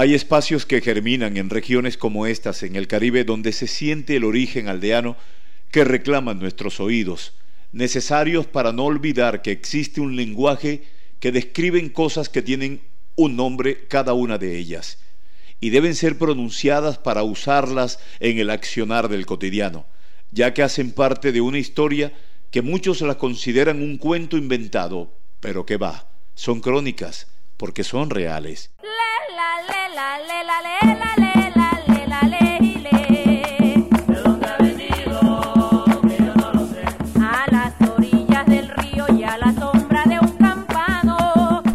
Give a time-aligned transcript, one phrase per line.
[0.00, 4.24] Hay espacios que germinan en regiones como estas en el Caribe donde se siente el
[4.24, 5.14] origen aldeano
[5.70, 7.34] que reclaman nuestros oídos,
[7.70, 10.84] necesarios para no olvidar que existe un lenguaje
[11.18, 12.80] que describen cosas que tienen
[13.14, 15.00] un nombre cada una de ellas
[15.60, 19.84] y deben ser pronunciadas para usarlas en el accionar del cotidiano,
[20.30, 22.10] ya que hacen parte de una historia
[22.50, 27.26] que muchos la consideran un cuento inventado, pero que va, son crónicas,
[27.60, 28.70] porque son reales.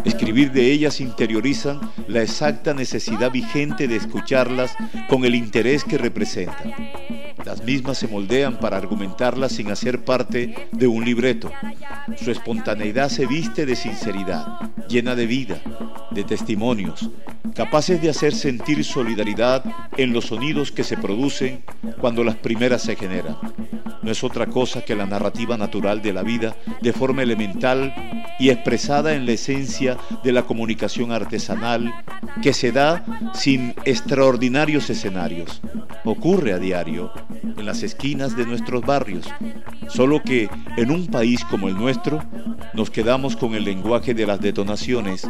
[0.04, 4.76] Escribir de ellas interiorizan la exacta necesidad vigente de escucharlas
[5.08, 6.74] con el interés que representan.
[7.46, 11.48] Las mismas se moldean para argumentarlas sin hacer parte de un libreto.
[12.16, 14.44] Su espontaneidad se viste de sinceridad,
[14.88, 15.60] llena de vida,
[16.10, 17.08] de testimonios,
[17.54, 19.64] capaces de hacer sentir solidaridad
[19.96, 21.62] en los sonidos que se producen
[22.00, 23.36] cuando las primeras se generan.
[24.02, 27.94] No es otra cosa que la narrativa natural de la vida de forma elemental
[28.38, 31.94] y expresada en la esencia de la comunicación artesanal
[32.42, 35.60] que se da sin extraordinarios escenarios.
[36.04, 39.26] Ocurre a diario en las esquinas de nuestros barrios,
[39.88, 42.22] solo que en un país como el nuestro
[42.74, 45.28] nos quedamos con el lenguaje de las detonaciones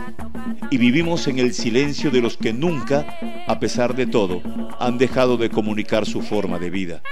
[0.71, 3.07] y vivimos en el silencio de los que nunca,
[3.47, 4.43] a pesar de todo,
[4.79, 7.03] han dejado de comunicar su forma de vida.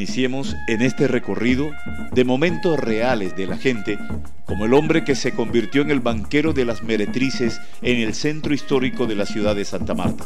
[0.00, 1.72] Iniciemos en este recorrido
[2.10, 3.98] de momentos reales de la gente,
[4.46, 8.54] como el hombre que se convirtió en el banquero de las meretrices en el centro
[8.54, 10.24] histórico de la ciudad de Santa Marta.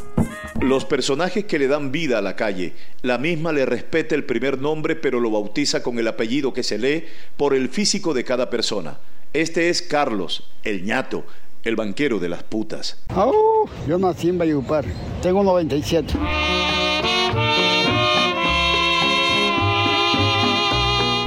[0.61, 4.61] Los personajes que le dan vida a la calle, la misma le respeta el primer
[4.61, 7.03] nombre pero lo bautiza con el apellido que se lee
[7.35, 8.99] por el físico de cada persona.
[9.33, 11.25] Este es Carlos, el ñato,
[11.63, 13.03] el banquero de las putas.
[13.13, 14.85] Oh, yo nací en Bayupar,
[15.21, 16.13] tengo 97.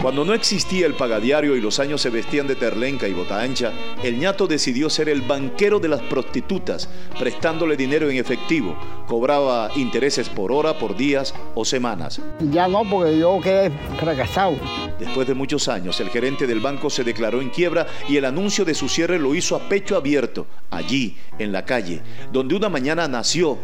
[0.00, 3.72] Cuando no existía el pagadiario y los años se vestían de terlenca y bota ancha,
[4.04, 6.88] el ñato decidió ser el banquero de las prostitutas,
[7.18, 8.78] prestándole dinero en efectivo.
[9.08, 12.22] Cobraba intereses por hora, por días o semanas.
[12.52, 14.56] Ya no, porque yo quedé fracasado.
[15.00, 18.64] Después de muchos años, el gerente del banco se declaró en quiebra y el anuncio
[18.64, 23.08] de su cierre lo hizo a pecho abierto, allí, en la calle, donde una mañana
[23.08, 23.58] nació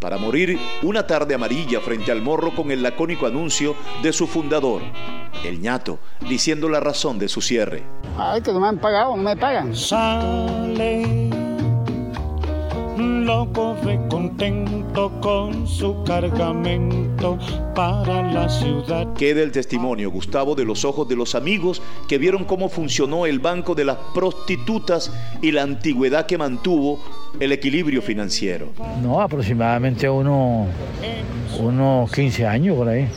[0.00, 4.82] para morir una tarde amarilla frente al morro con el lacónico anuncio de su fundador,
[5.44, 7.84] el ñato, diciendo la razón de su cierre.
[8.18, 9.76] Ay, que no me han pagado, no me pagan.
[9.76, 11.39] Sale
[13.00, 17.38] loco de contento con su cargamento
[17.74, 19.12] para la ciudad.
[19.14, 23.38] Queda el testimonio, Gustavo, de los ojos de los amigos que vieron cómo funcionó el
[23.38, 25.12] banco de las prostitutas
[25.42, 27.00] y la antigüedad que mantuvo
[27.38, 28.68] el equilibrio financiero.
[29.02, 30.66] No, aproximadamente uno,
[31.58, 33.08] unos 15 años por ahí.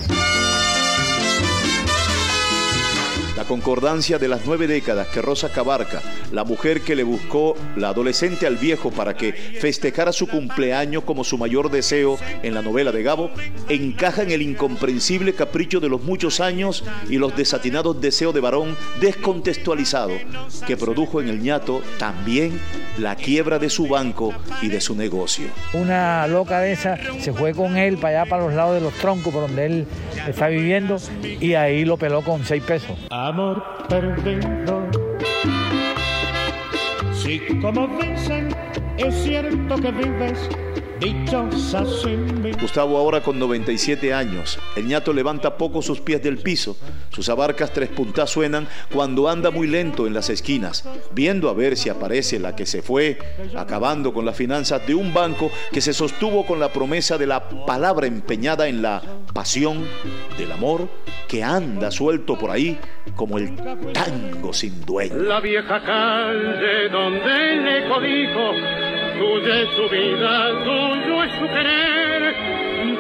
[3.44, 7.90] La concordancia de las nueve décadas que Rosa Cabarca, la mujer que le buscó la
[7.90, 12.94] adolescente al viejo para que festejara su cumpleaños como su mayor deseo en la novela
[12.94, 13.31] de Gabo,
[13.68, 18.78] encaja en el incomprensible capricho de los muchos años y los desatinados deseos de varón
[19.02, 20.14] descontextualizado
[20.66, 22.58] que produjo en el ñato también
[22.98, 25.48] la quiebra de su banco y de su negocio.
[25.74, 28.94] Una loca de esa se fue con él para allá, para los lados de los
[28.94, 29.88] troncos, por donde él
[30.28, 30.98] está viviendo,
[31.42, 32.98] y ahí lo peló con seis pesos.
[33.33, 34.88] Amor perdido.
[37.16, 38.49] Si como dicen,
[38.97, 40.47] es cierto que vives.
[42.62, 44.59] Gustavo ahora con 97 años.
[44.75, 46.78] El ñato levanta poco sus pies del piso.
[47.09, 51.75] Sus abarcas tres puntas suenan cuando anda muy lento en las esquinas, viendo a ver
[51.75, 53.18] si aparece la que se fue,
[53.56, 57.50] acabando con las finanzas de un banco que se sostuvo con la promesa de la
[57.66, 59.02] palabra empeñada en la
[59.34, 59.86] pasión
[60.38, 60.88] del amor
[61.28, 62.78] que anda suelto por ahí
[63.16, 63.56] como el
[63.92, 65.16] tango sin dueño.
[65.16, 68.51] La vieja calle donde le codijo,
[69.18, 72.36] tuya es su vida, tuyo es su querer,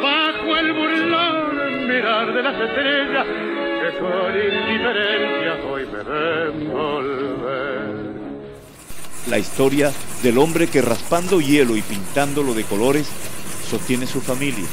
[0.01, 3.27] bajo el burlón mirar de las estrellas,
[3.81, 8.13] que con indiferencia hoy me ven volver.
[9.29, 13.07] La historia del hombre que raspando hielo y pintándolo de colores
[13.69, 14.65] sostiene su familia.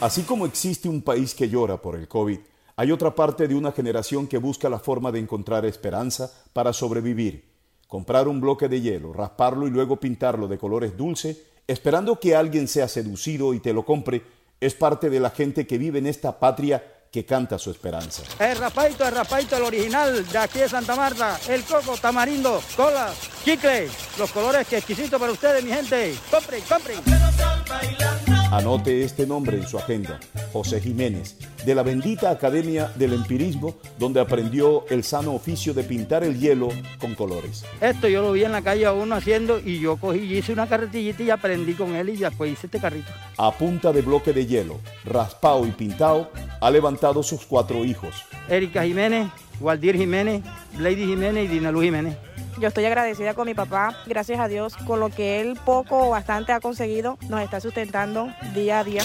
[0.00, 2.38] Así como existe un país que llora por el COVID,
[2.76, 7.55] hay otra parte de una generación que busca la forma de encontrar esperanza para sobrevivir.
[7.86, 11.36] Comprar un bloque de hielo, rasparlo y luego pintarlo de colores dulce,
[11.66, 14.22] esperando que alguien sea seducido y te lo compre,
[14.60, 18.22] es parte de la gente que vive en esta patria que canta su esperanza.
[18.38, 23.12] El rapaito, el rapaito, el original de aquí de Santa Marta, el coco, tamarindo, cola,
[23.44, 26.14] chicle, los colores que exquisito para ustedes, mi gente.
[26.30, 28.25] Compren, compren.
[28.52, 30.20] Anote este nombre en su agenda,
[30.52, 36.22] José Jiménez, de la bendita Academia del Empirismo, donde aprendió el sano oficio de pintar
[36.22, 36.68] el hielo
[37.00, 37.64] con colores.
[37.80, 40.52] Esto yo lo vi en la calle a uno haciendo y yo cogí y hice
[40.52, 43.10] una carretillita y aprendí con él y después hice este carrito.
[43.36, 48.14] A punta de bloque de hielo, raspado y pintado, ha levantado sus cuatro hijos.
[48.48, 49.28] Erika Jiménez,
[49.60, 50.42] Waldir Jiménez,
[50.78, 52.16] Lady Jiménez y Dinalu Jiménez.
[52.58, 56.10] Yo estoy agradecida con mi papá, gracias a Dios, con lo que él poco o
[56.10, 59.02] bastante ha conseguido, nos está sustentando día a día.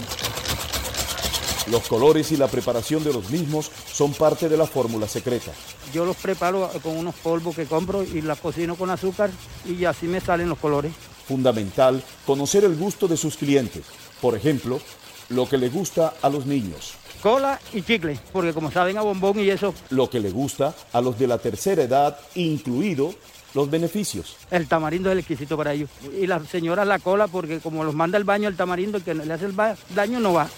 [1.70, 5.52] Los colores y la preparación de los mismos son parte de la fórmula secreta.
[5.94, 9.30] Yo los preparo con unos polvos que compro y las cocino con azúcar
[9.66, 10.94] y así me salen los colores.
[11.28, 13.84] Fundamental conocer el gusto de sus clientes.
[14.22, 14.80] Por ejemplo,
[15.30, 16.96] lo que le gusta a los niños.
[17.22, 19.74] Cola y chicle, porque como saben a bombón y eso.
[19.92, 23.14] Lo que le gusta a los de la tercera edad, incluido
[23.54, 24.38] los beneficios.
[24.50, 25.90] El tamarindo es el exquisito para ellos.
[26.20, 29.14] Y la señora la cola porque como los manda el baño el tamarindo, el que
[29.14, 29.56] le hace el
[29.96, 30.50] daño no va.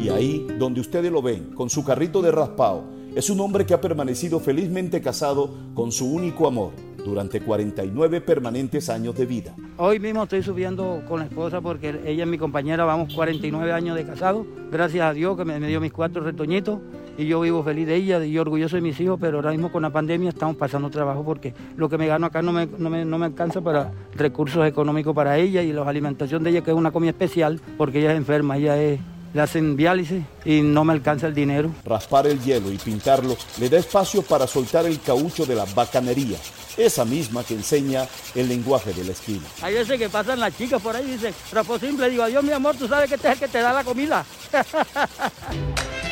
[0.00, 3.74] Y ahí, donde ustedes lo ven, con su carrito de raspado, es un hombre que
[3.74, 6.72] ha permanecido felizmente casado con su único amor
[7.06, 9.54] durante 49 permanentes años de vida.
[9.76, 13.96] Hoy mismo estoy subiendo con la esposa porque ella es mi compañera, vamos 49 años
[13.96, 14.44] de casado.
[14.70, 16.80] Gracias a Dios que me, dio mis cuatro retoñitos
[17.16, 19.82] y yo vivo feliz de ella y orgulloso de mis hijos, pero ahora mismo con
[19.82, 23.04] la pandemia estamos pasando trabajo porque lo que me gano acá no me, no me,
[23.04, 26.76] no me alcanza para recursos económicos para ella y la alimentación de ella, que es
[26.76, 29.00] una comida especial porque ella es enferma, ella es
[29.32, 31.70] le hacen diálisis y no me alcanza el dinero.
[31.84, 36.38] Raspar el hielo y pintarlo le da espacio para soltar el caucho de la bacanería,
[36.76, 39.46] esa misma que enseña el lenguaje de la esquina.
[39.62, 42.52] Hay veces que pasan las chicas por ahí y dicen, rapo simple, digo, adiós mi
[42.52, 44.24] amor, tú sabes que este es el que te da la comida.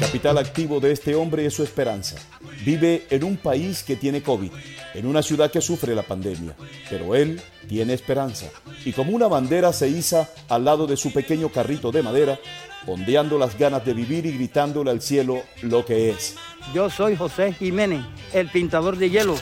[0.00, 2.16] Capital activo de este hombre es su esperanza.
[2.64, 4.50] Vive en un país que tiene COVID,
[4.94, 6.56] en una ciudad que sufre la pandemia,
[6.90, 8.46] pero él tiene esperanza
[8.84, 12.38] y como una bandera se iza al lado de su pequeño carrito de madera,
[12.86, 16.34] ondeando las ganas de vivir y gritándole al cielo lo que es.
[16.74, 19.36] Yo soy José Jiménez, el pintador de hielo.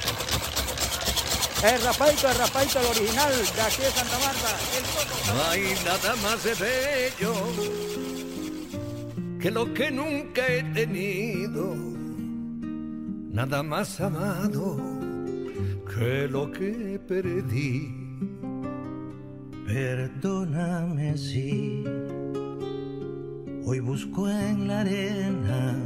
[1.64, 4.56] El rapaito, el rapaito, el original de aquí de Santa Marta.
[5.34, 8.12] No hay nada más de bello
[9.43, 11.75] que lo que nunca he tenido.
[13.33, 14.77] Nada más amado
[15.93, 17.93] que lo que perdí.
[19.67, 21.85] Perdóname si
[23.65, 25.77] hoy busco en la arena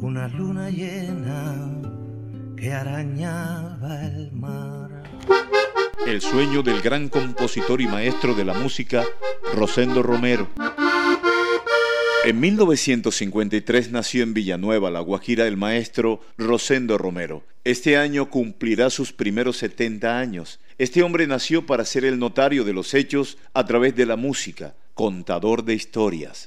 [0.00, 1.70] una luna llena
[2.54, 5.04] que arañaba el mar.
[6.06, 9.04] El sueño del gran compositor y maestro de la música,
[9.54, 10.48] Rosendo Romero.
[12.26, 17.44] En 1953 nació en Villanueva, La Guajira, el maestro Rosendo Romero.
[17.64, 20.58] Este año cumplirá sus primeros 70 años.
[20.78, 24.74] Este hombre nació para ser el notario de los hechos a través de la música,
[24.94, 26.46] contador de historias.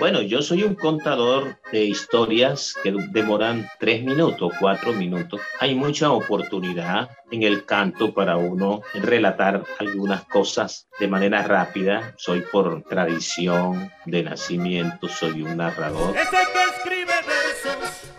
[0.00, 5.42] Bueno, yo soy un contador de historias que demoran tres minutos, cuatro minutos.
[5.58, 12.14] Hay mucha oportunidad en el canto para uno relatar algunas cosas de manera rápida.
[12.16, 16.16] Soy por tradición de nacimiento, soy un narrador.
[16.16, 18.10] Ese que escribe versos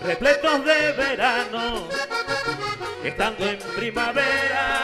[0.00, 1.88] repletos de verano,
[3.02, 4.83] estando en primavera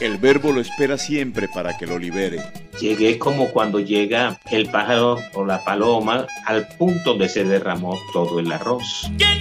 [0.00, 2.42] el verbo lo espera siempre para que lo libere.
[2.80, 8.40] Llegué como cuando llega el pájaro o la paloma al punto donde se derramó todo
[8.40, 9.10] el arroz.
[9.16, 9.40] ¿Quién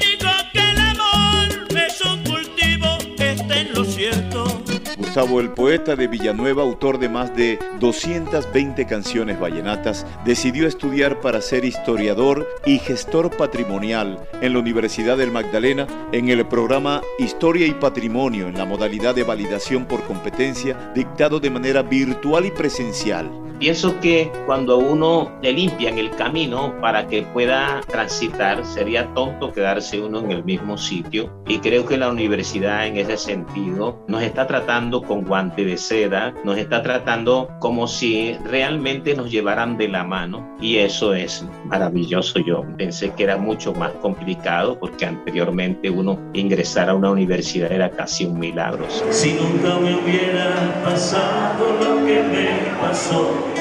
[5.16, 11.64] El poeta de Villanueva, autor de más de 220 canciones vallenatas, decidió estudiar para ser
[11.64, 18.50] historiador y gestor patrimonial en la Universidad del Magdalena en el programa Historia y Patrimonio
[18.50, 23.32] en la modalidad de validación por competencia dictado de manera virtual y presencial.
[23.60, 30.02] Pienso que cuando uno le limpian el camino para que pueda transitar, sería tonto quedarse
[30.02, 31.32] uno en el mismo sitio.
[31.48, 36.34] Y creo que la universidad en ese sentido nos está tratando con guante de seda,
[36.44, 40.56] nos está tratando como si realmente nos llevaran de la mano.
[40.60, 42.40] Y eso es maravilloso.
[42.40, 47.90] Yo pensé que era mucho más complicado porque anteriormente uno ingresar a una universidad era
[47.90, 48.86] casi un milagro.
[49.12, 53.55] Si nunca me hubiera pasado lo que me pasó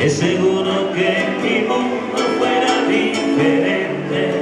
[0.00, 4.32] es seguro que mi mundo fuera diferente.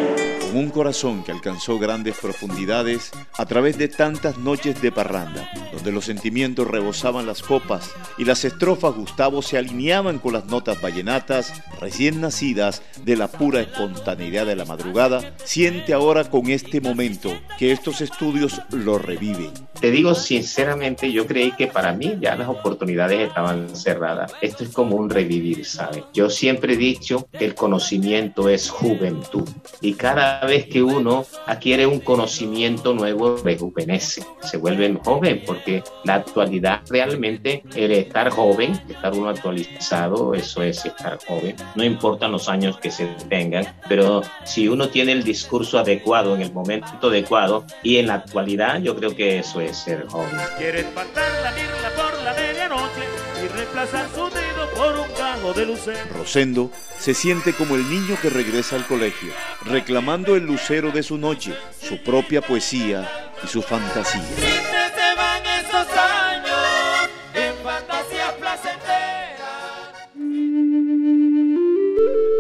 [0.41, 5.93] con un corazón que alcanzó grandes profundidades a través de tantas noches de parranda, donde
[5.93, 11.53] los sentimientos rebosaban las copas y las estrofas Gustavo se alineaban con las notas vallenatas
[11.81, 17.73] recién nacidas de la pura espontaneidad de la madrugada, siente ahora con este momento que
[17.73, 19.53] estos estudios lo reviven.
[19.85, 24.33] Te digo sinceramente, yo creí que para mí ya las oportunidades estaban cerradas.
[24.41, 26.05] Esto es como un revivir, ¿sabes?
[26.15, 29.47] Yo siempre he dicho que el conocimiento es juventud
[29.83, 36.15] y cada vez que uno adquiere un conocimiento nuevo, rejuvenece, se vuelve joven porque la
[36.15, 41.57] actualidad realmente, el estar joven, estar uno actualizado, eso es estar joven.
[41.75, 46.41] No importan los años que se tengan, pero si uno tiene el discurso adecuado en
[46.41, 50.31] el momento adecuado y en la actualidad, yo creo que eso es ser joven.
[50.59, 53.03] Quieres matar la mirla por la medianoche
[53.45, 55.99] y reemplazar su dedo por un gajo de lucero.
[56.17, 59.33] Rosendo se siente como el niño que regresa al colegio,
[59.65, 64.23] reclamando el lucero de su noche, su propia poesía y su fantasía.
[64.23, 69.05] Se van esos años en fantasías placenteras.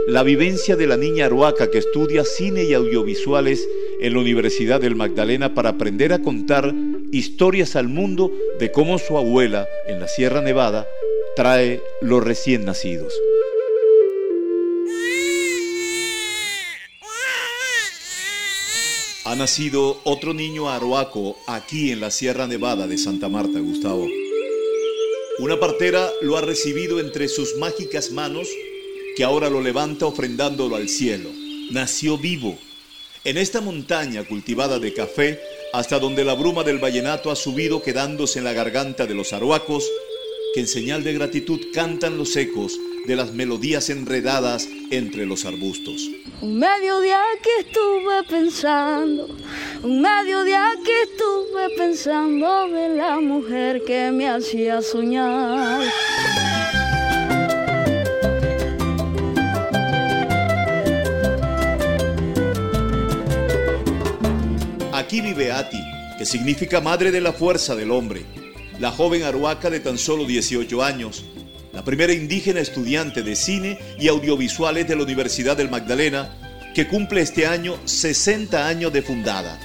[0.06, 3.66] La vivencia de la niña Aruaca que estudia cine y audiovisuales
[4.00, 6.72] en la Universidad del Magdalena para aprender a contar
[7.18, 10.86] historias al mundo de cómo su abuela en la Sierra Nevada
[11.36, 13.14] trae los recién nacidos.
[19.26, 24.06] Ha nacido otro niño aroaco aquí en la Sierra Nevada de Santa Marta, Gustavo.
[25.38, 28.48] Una partera lo ha recibido entre sus mágicas manos
[29.16, 31.30] que ahora lo levanta ofrendándolo al cielo.
[31.70, 32.58] Nació vivo
[33.24, 35.40] en esta montaña cultivada de café
[35.72, 39.90] hasta donde la bruma del vallenato ha subido quedándose en la garganta de los aruacos,
[40.52, 46.08] que en señal de gratitud cantan los ecos de las melodías enredadas entre los arbustos.
[46.40, 49.28] Un mediodía que estuve pensando,
[49.82, 55.82] un mediodía que estuve pensando de la mujer que me hacía soñar.
[65.04, 65.84] Aquí vive Ati,
[66.16, 68.24] que significa madre de la fuerza del hombre,
[68.80, 71.26] la joven aruaca de tan solo 18 años,
[71.74, 76.34] la primera indígena estudiante de cine y audiovisuales de la Universidad del Magdalena,
[76.74, 79.60] que cumple este año 60 años de fundada.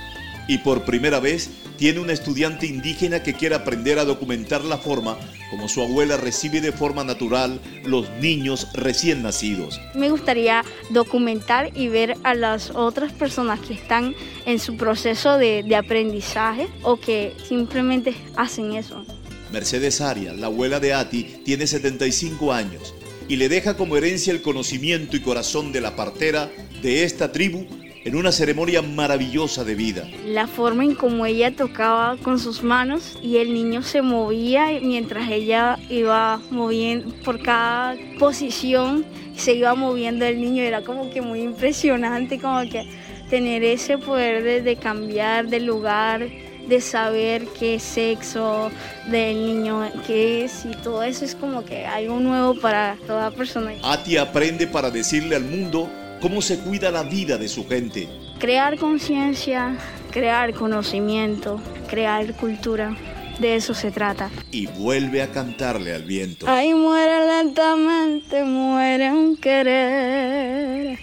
[0.50, 5.16] Y por primera vez tiene una estudiante indígena que quiere aprender a documentar la forma
[5.52, 9.80] como su abuela recibe de forma natural los niños recién nacidos.
[9.94, 14.16] Me gustaría documentar y ver a las otras personas que están
[14.48, 19.06] en su proceso de, de aprendizaje o que simplemente hacen eso.
[19.52, 22.96] Mercedes Aria, la abuela de Ati, tiene 75 años
[23.28, 26.52] y le deja como herencia el conocimiento y corazón de la partera
[26.82, 27.68] de esta tribu
[28.06, 30.08] en una ceremonia maravillosa de vida.
[30.26, 35.30] La forma en cómo ella tocaba con sus manos y el niño se movía mientras
[35.30, 41.42] ella iba moviendo por cada posición, se iba moviendo el niño, era como que muy
[41.42, 42.90] impresionante, como que
[43.30, 46.28] tener ese poder de, de cambiar de lugar,
[46.68, 48.72] de saber qué sexo
[49.10, 53.74] del niño qué es y todo eso es como que algo nuevo para toda persona.
[53.84, 55.90] Ati aprende para decirle al mundo
[56.22, 58.08] cómo se cuida la vida de su gente.
[58.40, 59.78] Crear conciencia,
[60.12, 61.60] crear conocimiento,
[61.90, 62.96] crear cultura,
[63.40, 64.30] de eso se trata.
[64.52, 66.46] Y vuelve a cantarle al viento.
[66.48, 71.00] Ay, muere lentamente, muere un querer.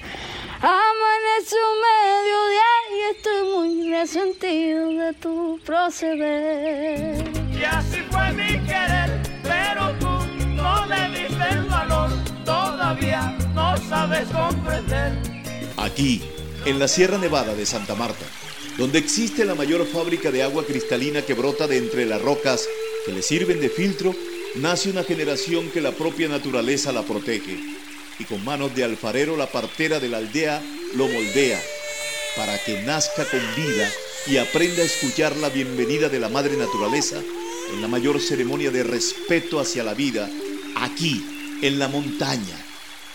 [0.59, 7.25] Amanece un mediodía y estoy muy resentido de tu proceder.
[7.53, 12.11] Y así fue mi querer, pero tú no le diste el valor,
[12.45, 15.19] todavía no sabes comprender.
[15.79, 16.23] Aquí,
[16.67, 18.25] en la Sierra Nevada de Santa Marta,
[18.77, 22.69] donde existe la mayor fábrica de agua cristalina que brota de entre las rocas
[23.07, 24.15] que le sirven de filtro,
[24.57, 27.59] nace una generación que la propia naturaleza la protege.
[28.19, 30.63] Y con manos de alfarero la partera de la aldea
[30.95, 31.61] lo moldea
[32.37, 33.91] para que nazca con vida
[34.27, 37.17] y aprenda a escuchar la bienvenida de la madre naturaleza
[37.73, 40.29] en la mayor ceremonia de respeto hacia la vida,
[40.77, 41.25] aquí,
[41.63, 42.66] en la montaña,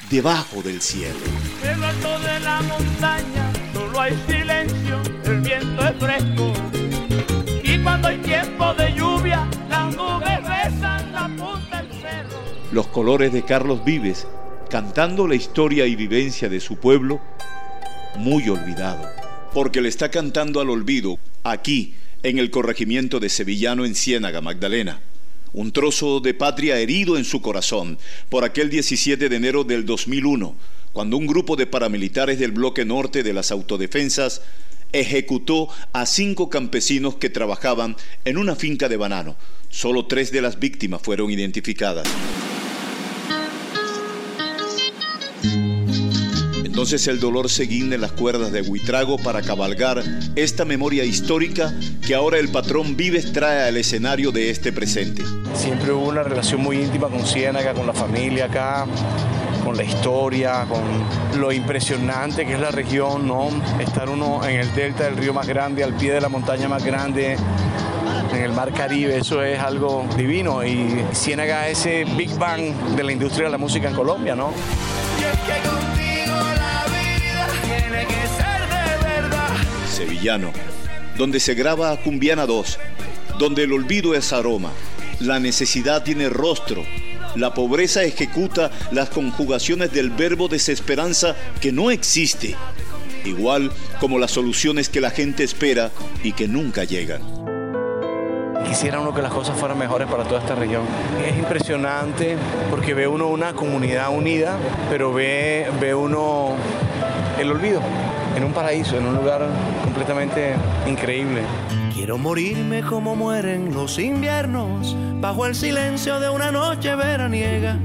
[0.10, 1.20] debajo del cielo.
[1.63, 6.53] En lo alto de la montaña solo hay silencio, el viento es fresco.
[7.63, 12.39] Y cuando hay tiempo de lluvia, las nubes besan la punta del cerro.
[12.72, 14.27] Los colores de Carlos Vives,
[14.70, 17.22] cantando la historia y vivencia de su pueblo,
[18.17, 19.08] muy olvidado.
[19.53, 25.01] Porque le está cantando al olvido, aquí, en el corregimiento de Sevillano en Ciénaga, Magdalena.
[25.53, 27.98] Un trozo de patria herido en su corazón
[28.29, 30.55] por aquel 17 de enero del 2001,
[30.93, 34.41] cuando un grupo de paramilitares del bloque norte de las autodefensas
[34.93, 39.36] ejecutó a cinco campesinos que trabajaban en una finca de banano.
[39.70, 42.08] Solo tres de las víctimas fueron identificadas.
[46.81, 50.03] Entonces el dolor se guinda en las cuerdas de Huitrago para cabalgar
[50.35, 51.71] esta memoria histórica
[52.03, 55.23] que ahora el patrón Vives trae al escenario de este presente.
[55.53, 58.88] Siempre hubo una relación muy íntima con Ciénaga, con la familia acá,
[59.63, 63.50] con la historia, con lo impresionante que es la región, ¿no?
[63.79, 66.83] Estar uno en el delta del río más grande, al pie de la montaña más
[66.83, 67.38] grande,
[68.33, 73.03] en el mar Caribe, eso es algo divino y Ciénaga es ese Big Bang de
[73.03, 74.51] la industria de la música en Colombia, ¿no?
[80.01, 80.51] Sevillano,
[81.15, 82.79] donde se graba Cumbiana 2,
[83.38, 84.72] donde el olvido es aroma,
[85.20, 86.84] la necesidad tiene rostro,
[87.36, 92.55] la pobreza ejecuta las conjugaciones del verbo desesperanza que no existe,
[93.25, 95.91] igual como las soluciones que la gente espera
[96.24, 97.22] y que nunca llegan.
[98.67, 100.81] Quisiera uno que las cosas fueran mejores para toda esta región.
[101.27, 102.38] Es impresionante
[102.72, 104.58] porque ve uno una comunidad unida,
[104.89, 106.55] pero ve, ve uno
[107.39, 107.81] el olvido
[108.35, 109.47] en un paraíso, en un lugar
[109.83, 110.55] completamente
[110.88, 111.41] increíble.
[111.93, 117.77] Quiero morirme como mueren los inviernos, bajo el silencio de una noche veraniega.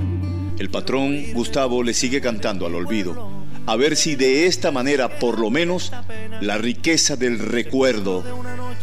[0.59, 3.29] El patrón Gustavo le sigue cantando al olvido,
[3.67, 5.93] a ver si de esta manera, por lo menos,
[6.41, 8.25] la riqueza del recuerdo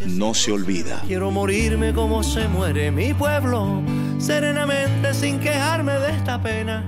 [0.06, 1.02] no se olvida.
[1.08, 3.82] Quiero morirme como se muere mi pueblo,
[4.20, 6.84] serenamente sin quejarme de esta pena.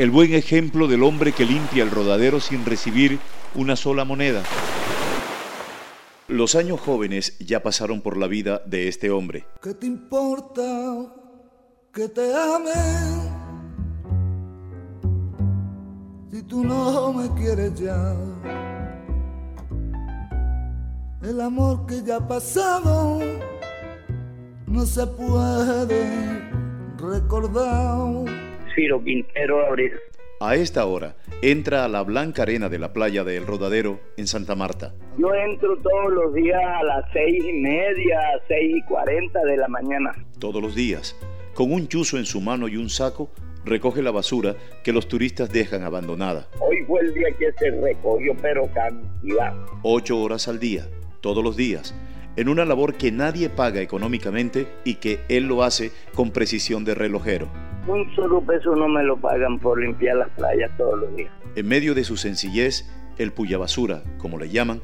[0.00, 3.18] El buen ejemplo del hombre que limpia el rodadero sin recibir
[3.54, 4.42] una sola moneda.
[6.26, 9.44] Los años jóvenes ya pasaron por la vida de este hombre.
[9.60, 10.62] ¿Qué te importa
[11.92, 12.70] que te ame?
[16.30, 18.16] Si tú no me quieres ya.
[21.20, 23.20] El amor que ya ha pasado
[24.66, 26.40] no se puede
[26.96, 28.49] recordar.
[28.80, 29.92] Ciro Quintero Abril.
[30.40, 34.26] A esta hora entra a la blanca arena de la playa de El Rodadero en
[34.26, 34.94] Santa Marta.
[35.18, 39.68] Yo entro todos los días a las seis y media, seis y cuarenta de la
[39.68, 40.14] mañana.
[40.38, 41.14] Todos los días,
[41.52, 43.30] con un chuzo en su mano y un saco,
[43.66, 46.48] recoge la basura que los turistas dejan abandonada.
[46.58, 49.52] Hoy fue el día que se recogió, pero cantidad.
[49.82, 50.88] Ocho horas al día,
[51.20, 51.94] todos los días,
[52.36, 56.94] en una labor que nadie paga económicamente y que él lo hace con precisión de
[56.94, 57.69] relojero.
[57.86, 61.32] Un solo peso no me lo pagan por limpiar las playas todos los días.
[61.56, 62.88] En medio de su sencillez,
[63.18, 64.80] el puya basura, como le llaman,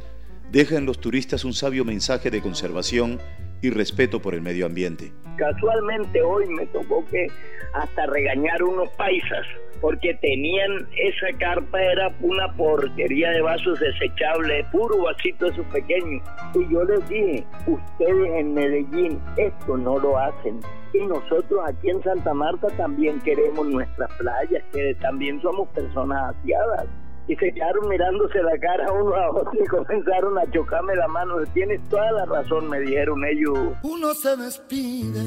[0.51, 3.19] deja en los turistas un sabio mensaje de conservación
[3.63, 5.13] y respeto por el medio ambiente.
[5.37, 7.27] Casualmente hoy me tocó que
[7.75, 9.47] hasta regañar unos paisas
[9.81, 16.23] porque tenían esa carpa era una porquería de vasos desechables, puro vasito esos pequeños.
[16.55, 20.61] Y yo les dije, ustedes en Medellín esto no lo hacen.
[20.93, 26.87] Y nosotros aquí en Santa Marta también queremos nuestras playas, que también somos personas asiadas
[27.29, 31.37] y se quedaron mirándose la cara uno a otro y comenzaron a chocarme la mano.
[31.53, 33.59] Tienes toda la razón, me dijeron ellos.
[33.83, 35.23] Uno se despide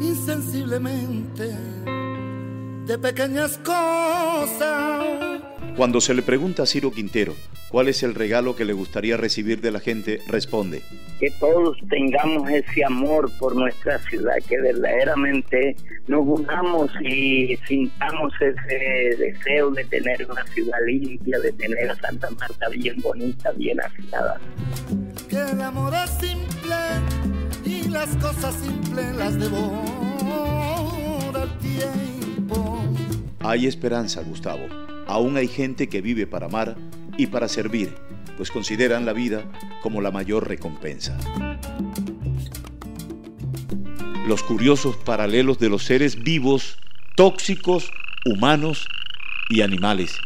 [0.00, 1.54] insensiblemente
[2.86, 5.40] de pequeñas cosas.
[5.76, 7.34] Cuando se le pregunta a Ciro Quintero
[7.70, 10.82] cuál es el regalo que le gustaría recibir de la gente, responde.
[11.18, 15.74] Que todos tengamos ese amor por nuestra ciudad, que verdaderamente
[16.06, 22.28] nos unamos y sintamos ese deseo de tener una ciudad limpia, de tener a Santa
[22.32, 24.38] Marta bien bonita, bien afinada.
[25.30, 26.76] Que el amor es simple
[27.64, 29.84] y las cosas simples las devora
[31.44, 32.21] el tiempo.
[33.44, 34.66] Hay esperanza, Gustavo.
[35.08, 36.76] Aún hay gente que vive para amar
[37.18, 37.92] y para servir,
[38.36, 39.42] pues consideran la vida
[39.82, 41.18] como la mayor recompensa.
[44.28, 46.78] Los curiosos paralelos de los seres vivos,
[47.16, 47.90] tóxicos,
[48.24, 48.86] humanos
[49.50, 50.20] y animales.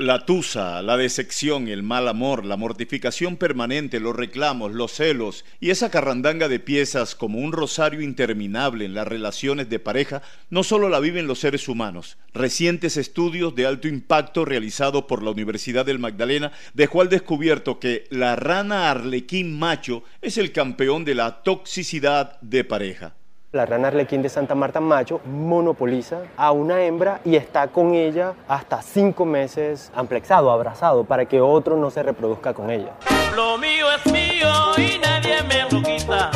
[0.00, 5.68] La tusa, la decepción, el mal amor, la mortificación permanente, los reclamos, los celos y
[5.68, 10.88] esa carrandanga de piezas como un rosario interminable en las relaciones de pareja no solo
[10.88, 12.16] la viven los seres humanos.
[12.32, 18.06] Recientes estudios de alto impacto realizados por la Universidad del Magdalena dejó al descubierto que
[18.08, 23.16] la rana arlequín macho es el campeón de la toxicidad de pareja.
[23.52, 28.34] La rana arlequín de Santa Marta macho monopoliza a una hembra y está con ella
[28.46, 32.92] hasta cinco meses amplexado, abrazado, para que otro no se reproduzca con ella.
[33.34, 36.30] Lo mío es mío y nadie me lo quita.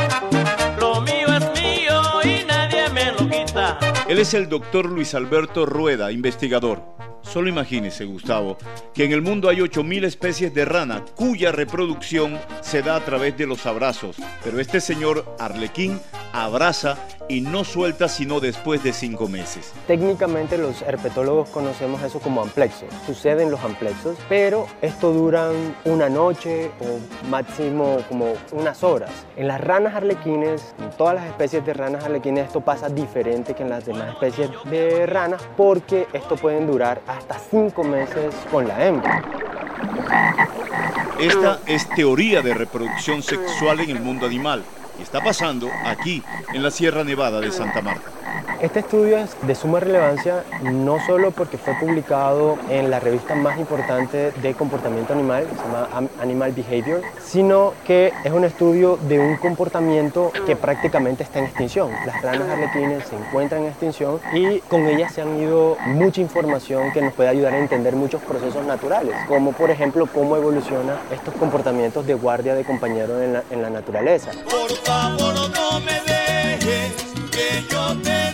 [0.80, 3.78] Lo mío es mío y nadie me lo quita.
[4.08, 6.82] Él es el doctor Luis Alberto Rueda, investigador.
[7.24, 8.56] Solo imagínese, Gustavo,
[8.92, 13.36] que en el mundo hay 8.000 especies de rana cuya reproducción se da a través
[13.36, 14.16] de los abrazos.
[14.42, 16.00] Pero este señor Arlequín
[16.32, 16.96] abraza
[17.28, 19.72] y no suelta sino después de cinco meses.
[19.86, 22.88] Técnicamente los herpetólogos conocemos eso como amplexos.
[23.06, 29.10] Suceden los amplexos, pero esto duran una noche o máximo como unas horas.
[29.36, 33.62] En las ranas arlequines, en todas las especies de ranas arlequines, esto pasa diferente que
[33.62, 37.13] en las demás especies de ranas porque esto pueden durar hasta
[37.50, 39.22] cinco meses con la hembra.
[41.18, 44.62] Esta es teoría de reproducción sexual en el mundo animal
[45.02, 48.10] está pasando aquí, en la Sierra Nevada de Santa Marta.
[48.60, 53.58] Este estudio es de suma relevancia no solo porque fue publicado en la revista más
[53.58, 59.36] importante de comportamiento animal, se llama Animal Behavior, sino que es un estudio de un
[59.36, 61.90] comportamiento que prácticamente está en extinción.
[62.06, 66.92] Las ranas arlequines se encuentran en extinción y con ellas se han ido mucha información
[66.92, 71.34] que nos puede ayudar a entender muchos procesos naturales, como por ejemplo cómo evoluciona estos
[71.34, 74.30] comportamientos de guardia de compañero en la, en la naturaleza.
[74.50, 76.92] Por favor, no me dejes
[77.30, 78.24] que yo te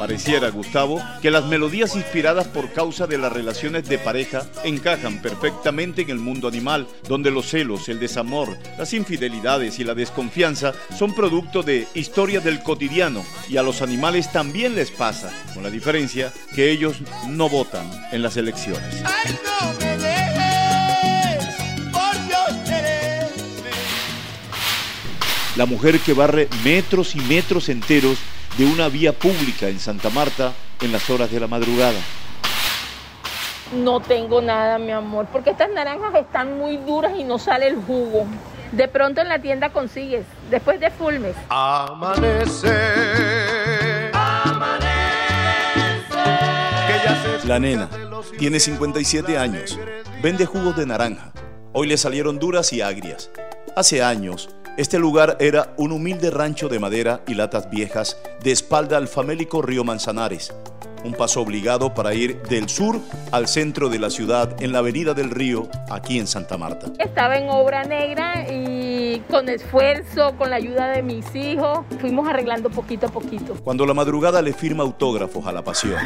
[0.00, 6.00] Pareciera, Gustavo, que las melodías inspiradas por causa de las relaciones de pareja encajan perfectamente
[6.00, 11.14] en el mundo animal, donde los celos, el desamor, las infidelidades y la desconfianza son
[11.14, 16.32] producto de historias del cotidiano y a los animales también les pasa, con la diferencia
[16.54, 16.96] que ellos
[17.28, 19.02] no votan en las elecciones.
[25.56, 28.18] La mujer que barre metros y metros enteros
[28.56, 31.98] de una vía pública en Santa Marta en las horas de la madrugada.
[33.74, 37.76] No tengo nada, mi amor, porque estas naranjas están muy duras y no sale el
[37.76, 38.26] jugo.
[38.72, 41.36] De pronto en la tienda consigues, después de Fulmes.
[41.48, 42.68] Amanece.
[44.12, 44.90] Amanece.
[47.44, 47.88] La nena
[48.38, 49.78] tiene 57 años,
[50.22, 51.32] vende jugos de naranja.
[51.72, 53.30] Hoy le salieron duras y agrias.
[53.76, 54.48] Hace años
[54.80, 59.60] este lugar era un humilde rancho de madera y latas viejas de espalda al famélico
[59.60, 60.54] río Manzanares,
[61.04, 62.98] un paso obligado para ir del sur
[63.30, 66.86] al centro de la ciudad en la avenida del río, aquí en Santa Marta.
[66.98, 72.70] Estaba en obra negra y con esfuerzo, con la ayuda de mis hijos, fuimos arreglando
[72.70, 73.56] poquito a poquito.
[73.62, 76.00] Cuando la madrugada le firma autógrafos a la pasión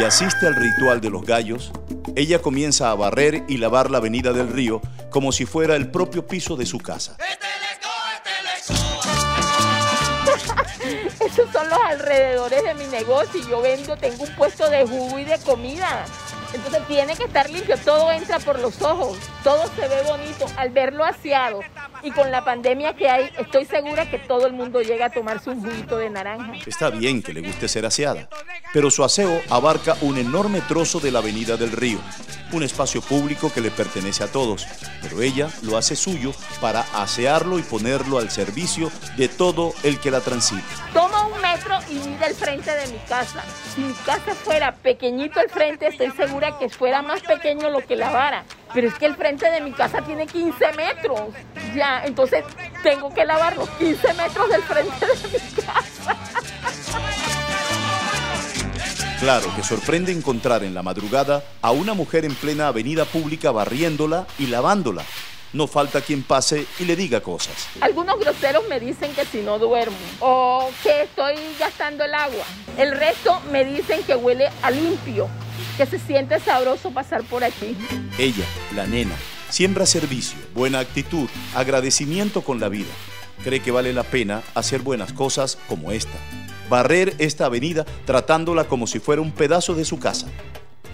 [0.00, 1.70] y asiste al ritual de los gallos,
[2.16, 6.26] ella comienza a barrer y lavar la avenida del río como si fuera el propio
[6.26, 7.16] piso de su casa.
[11.26, 13.40] Esos son los alrededores de mi negocio.
[13.48, 16.04] Yo vendo, tengo un puesto de jugo y de comida.
[16.54, 20.70] Entonces tiene que estar limpio, todo entra por los ojos, todo se ve bonito al
[20.70, 21.60] verlo aseado.
[22.02, 25.50] Y con la pandemia que hay, estoy segura que todo el mundo llega a tomarse
[25.50, 26.52] un juguito de naranja.
[26.66, 28.28] Está bien que le guste ser aseada,
[28.72, 31.98] pero su aseo abarca un enorme trozo de la avenida del río,
[32.52, 34.66] un espacio público que le pertenece a todos,
[35.02, 40.10] pero ella lo hace suyo para asearlo y ponerlo al servicio de todo el que
[40.10, 40.62] la transite.
[40.92, 43.42] Toma un metro y mide el frente de mi casa.
[43.74, 47.96] Si mi casa fuera pequeñito el frente, estoy segura que fuera más pequeño lo que
[47.96, 48.44] la vara.
[48.74, 51.20] Pero es que el frente de mi casa tiene 15 metros.
[51.74, 52.44] Ya, entonces
[52.82, 56.16] tengo que lavar los 15 metros del frente de mi casa.
[59.20, 64.26] Claro que sorprende encontrar en la madrugada a una mujer en plena avenida pública barriéndola
[64.38, 65.04] y lavándola.
[65.52, 67.68] No falta quien pase y le diga cosas.
[67.80, 72.44] Algunos groseros me dicen que si no duermo o que estoy gastando el agua.
[72.76, 75.28] El resto me dicen que huele a limpio,
[75.76, 77.76] que se siente sabroso pasar por aquí.
[78.18, 79.14] Ella, la nena,
[79.48, 82.92] siembra servicio, buena actitud, agradecimiento con la vida.
[83.44, 86.18] Cree que vale la pena hacer buenas cosas como esta
[86.68, 90.26] barrer esta avenida tratándola como si fuera un pedazo de su casa.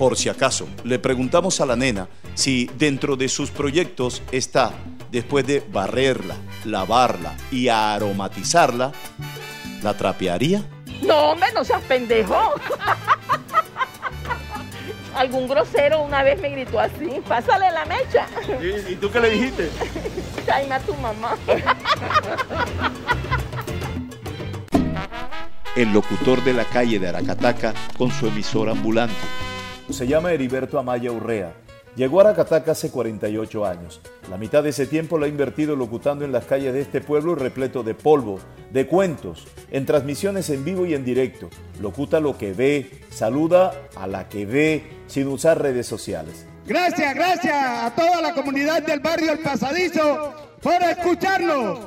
[0.03, 4.73] Por si acaso, le preguntamos a la nena si dentro de sus proyectos está,
[5.13, 6.35] después de barrerla,
[6.65, 8.91] lavarla y aromatizarla,
[9.81, 10.65] ¿la trapearía?
[11.03, 12.37] No, hombre, no seas pendejo.
[15.15, 18.27] Algún grosero una vez me gritó así, pásale la mecha.
[18.91, 19.71] ¿Y, tú qué le dijiste?
[20.45, 21.37] Tráeme a tu mamá.
[25.77, 29.15] el locutor de la calle de Aracataca con su emisor ambulante.
[29.93, 31.53] Se llama Heriberto Amaya Urrea.
[31.97, 34.01] Llegó a Aracataca hace 48 años.
[34.31, 37.35] La mitad de ese tiempo lo ha invertido locutando en las calles de este pueblo
[37.35, 38.39] repleto de polvo,
[38.71, 41.51] de cuentos, en transmisiones en vivo y en directo.
[41.81, 46.47] Locuta lo que ve, saluda a la que ve, sin usar redes sociales.
[46.67, 51.79] Gracias, gracias a toda la comunidad del barrio El Pasadizo por escucharnos.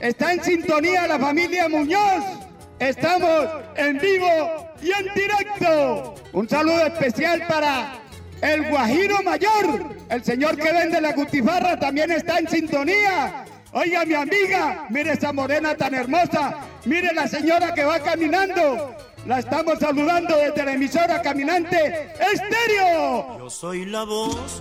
[0.00, 2.46] Está en sintonía la familia Muñoz
[2.78, 6.14] Estamos en vivo y en directo.
[6.32, 7.98] Un saludo especial para
[8.42, 9.96] el Guajiro Mayor.
[10.08, 13.44] El señor que vende la gutifarra también está en sintonía.
[13.72, 16.58] Oiga, mi amiga, mire esa morena tan hermosa.
[16.84, 18.94] Mire la señora que va caminando.
[19.26, 23.38] La estamos saludando desde la emisora Caminante Estéreo.
[23.38, 24.58] Yo soy la voz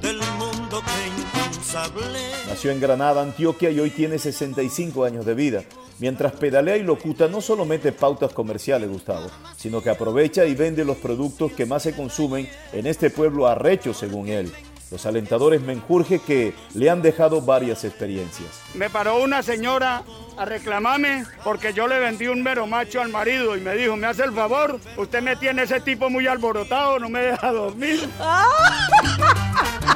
[0.00, 1.13] del mundo que.
[2.46, 5.64] Nació en Granada, Antioquia y hoy tiene 65 años de vida.
[5.98, 10.84] Mientras pedalea y locuta, no solo mete pautas comerciales, Gustavo, sino que aprovecha y vende
[10.84, 14.52] los productos que más se consumen en este pueblo arrecho, según él.
[14.92, 18.50] Los alentadores menjurje que le han dejado varias experiencias.
[18.74, 20.04] Me paró una señora
[20.36, 24.06] a reclamarme porque yo le vendí un mero macho al marido y me dijo, me
[24.06, 28.08] hace el favor, usted me tiene ese tipo muy alborotado, no me deja dormir.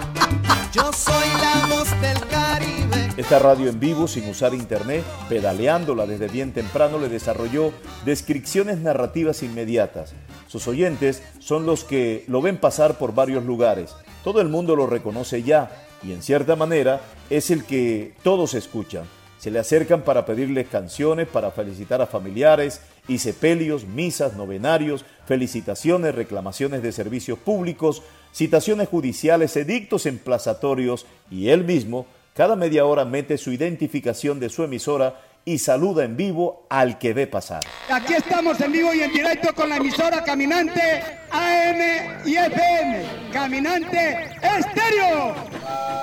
[0.72, 3.08] Yo soy la voz del Caribe.
[3.16, 7.72] Esta radio en vivo, sin usar internet, pedaleándola desde bien temprano, le desarrolló
[8.04, 10.12] descripciones narrativas inmediatas.
[10.46, 13.94] Sus oyentes son los que lo ven pasar por varios lugares.
[14.22, 15.70] Todo el mundo lo reconoce ya
[16.02, 17.00] y en cierta manera
[17.30, 19.04] es el que todos escuchan.
[19.38, 26.14] Se le acercan para pedirle canciones, para felicitar a familiares y sepelios, misas, novenarios, felicitaciones,
[26.14, 32.06] reclamaciones de servicios públicos, citaciones judiciales, edictos emplazatorios y él mismo
[32.38, 37.12] cada media hora mete su identificación de su emisora y saluda en vivo al que
[37.12, 37.64] ve pasar.
[37.90, 43.30] Aquí estamos en vivo y en directo con la emisora Caminante AM y FM.
[43.32, 45.34] Caminante Estéreo.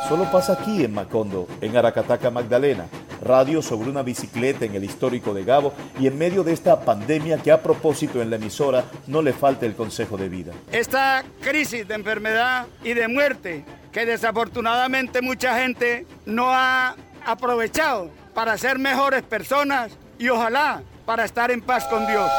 [0.10, 2.86] Solo pasa aquí en Macondo, en Aracataca, Magdalena.
[3.26, 7.40] Radio sobre una bicicleta en el histórico de Gabo y en medio de esta pandemia
[7.40, 10.54] que a propósito en la emisora no le falta el consejo de vida.
[10.72, 18.58] Esta crisis de enfermedad y de muerte que desafortunadamente mucha gente no ha aprovechado para
[18.58, 22.30] ser mejores personas y ojalá para estar en paz con Dios.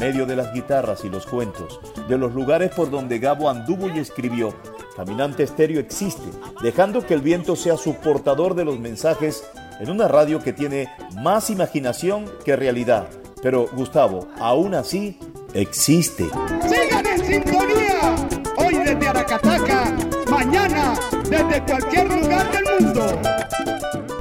[0.00, 3.98] Medio de las guitarras y los cuentos, de los lugares por donde Gabo anduvo y
[3.98, 4.54] escribió,
[4.96, 6.24] Caminante Estéreo existe,
[6.62, 9.44] dejando que el viento sea su portador de los mensajes
[9.78, 10.88] en una radio que tiene
[11.20, 13.08] más imaginación que realidad.
[13.42, 15.18] Pero Gustavo, aún así,
[15.52, 16.24] existe.
[16.62, 18.16] Sigan en sintonía.
[18.56, 19.96] Hoy desde Aracataca,
[20.30, 20.94] mañana
[21.28, 23.20] desde cualquier lugar del mundo.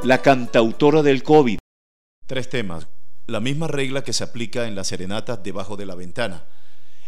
[0.04, 1.58] La cantautora del COVID.
[2.28, 2.88] Tres temas.
[3.30, 6.46] La misma regla que se aplica en las serenatas debajo de la ventana.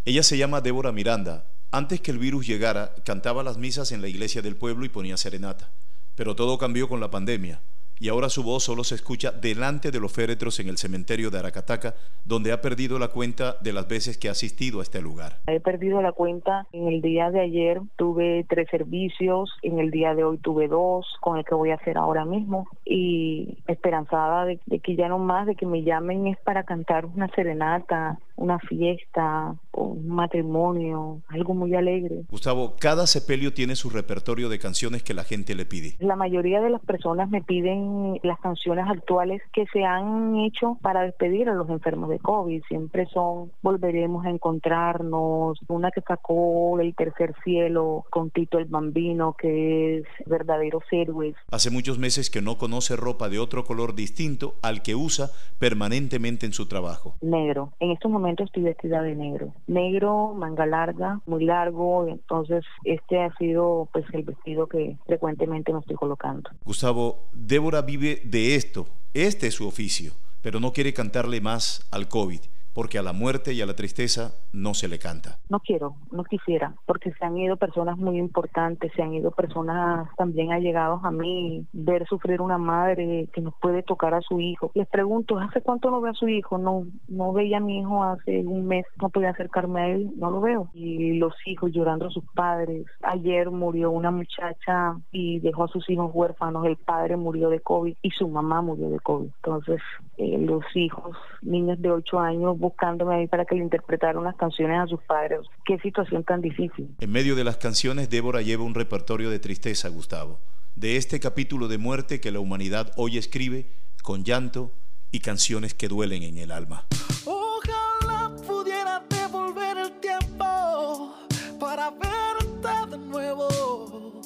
[0.06, 1.48] Ella se llama Débora Miranda.
[1.72, 5.18] Antes que el virus llegara, cantaba las misas en la iglesia del pueblo y ponía
[5.18, 5.72] serenata.
[6.14, 7.60] Pero todo cambió con la pandemia
[8.02, 11.38] y ahora su voz solo se escucha delante de los féretros en el cementerio de
[11.38, 11.94] Aracataca,
[12.26, 15.38] donde ha perdido la cuenta de las veces que ha asistido a este lugar.
[15.46, 16.66] He perdido la cuenta.
[16.72, 21.06] En el día de ayer tuve tres servicios, en el día de hoy tuve dos,
[21.20, 25.20] con el que voy a hacer ahora mismo, y esperanzada de, de que ya no
[25.20, 31.54] más, de que me llamen es para cantar una serenata, una fiesta, un matrimonio, algo
[31.54, 32.24] muy alegre.
[32.30, 35.96] Gustavo, cada sepelio tiene su repertorio de canciones que la gente le pide.
[36.00, 41.04] La mayoría de las personas me piden las canciones actuales que se han hecho para
[41.04, 42.64] despedir a los enfermos de COVID.
[42.68, 49.36] Siempre son Volveremos a encontrarnos, una que sacó El Tercer Cielo con Tito el Bambino,
[49.38, 51.36] que es Verdaderos Héroes.
[51.52, 56.46] Hace muchos meses que no conoce ropa de otro color distinto al que usa permanentemente
[56.46, 57.16] en su trabajo.
[57.22, 57.74] Negro.
[57.80, 59.54] En estos momentos estoy vestida de negro.
[59.68, 65.80] Negro, manga larga, muy largo, entonces este ha sido pues el vestido que frecuentemente me
[65.80, 66.50] estoy colocando.
[66.64, 72.08] Gustavo, Débora vive de esto, este es su oficio, pero no quiere cantarle más al
[72.08, 72.42] COVID
[72.74, 75.38] porque a la muerte y a la tristeza no se le canta.
[75.50, 80.08] No quiero, no quisiera, porque se han ido personas muy importantes, se han ido personas
[80.18, 84.72] también allegados a mí, ver sufrir una madre que no puede tocar a su hijo.
[84.74, 86.58] Les pregunto, ¿hace cuánto no veo a su hijo?
[86.58, 90.32] No, no veía a mi hijo hace un mes, no podía acercarme a él, no
[90.32, 90.70] lo veo.
[90.74, 92.86] Y los hijos llorando sus padres.
[93.04, 97.96] Ayer murió una muchacha y dejó a sus hijos huérfanos, el padre murió de COVID
[98.02, 99.30] y su mamá murió de COVID.
[99.44, 99.82] Entonces,
[100.18, 104.80] eh, los hijos, niños de 8 años, buscándome ahí para que le interpretara unas canciones
[104.80, 105.42] a sus padres.
[105.66, 106.96] Qué situación tan difícil.
[107.00, 110.40] En medio de las canciones, Débora lleva un repertorio de tristeza, Gustavo,
[110.76, 113.72] de este capítulo de muerte que la humanidad hoy escribe
[114.04, 114.72] con llanto
[115.12, 116.86] y canciones que duelen en el alma.
[117.26, 121.16] Ojalá pudiera devolver el tiempo
[121.60, 124.22] para verte de nuevo,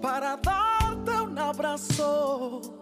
[0.00, 2.81] para darte un abrazo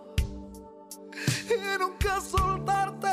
[1.49, 3.09] y nunca soltarte.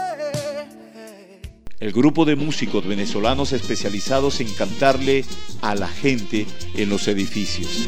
[1.80, 5.26] El grupo de músicos venezolanos especializados en cantarle
[5.62, 7.88] a la gente en los edificios.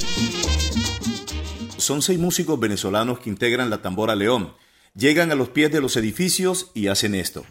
[1.78, 4.54] Son seis músicos venezolanos que integran la Tambora León.
[4.94, 7.46] Llegan a los pies de los edificios y hacen esto.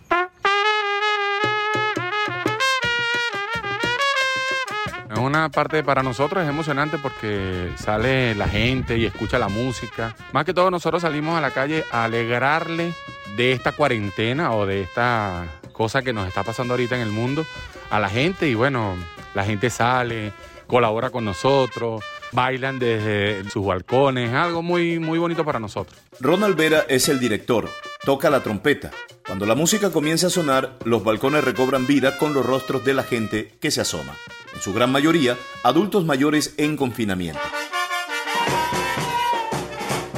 [5.51, 10.17] Parte para nosotros es emocionante porque sale la gente y escucha la música.
[10.33, 12.93] Más que todo nosotros salimos a la calle a alegrarle
[13.37, 17.47] de esta cuarentena o de esta cosa que nos está pasando ahorita en el mundo
[17.91, 18.97] a la gente y bueno,
[19.35, 20.33] la gente sale,
[20.67, 25.99] colabora con nosotros, bailan desde sus balcones, algo muy muy bonito para nosotros.
[26.21, 27.69] Ronald Vera es el director,
[28.05, 28.91] toca la trompeta.
[29.27, 33.03] Cuando la música comienza a sonar, los balcones recobran vida con los rostros de la
[33.03, 34.15] gente que se asoma.
[34.59, 37.39] En su gran mayoría, adultos mayores en confinamiento.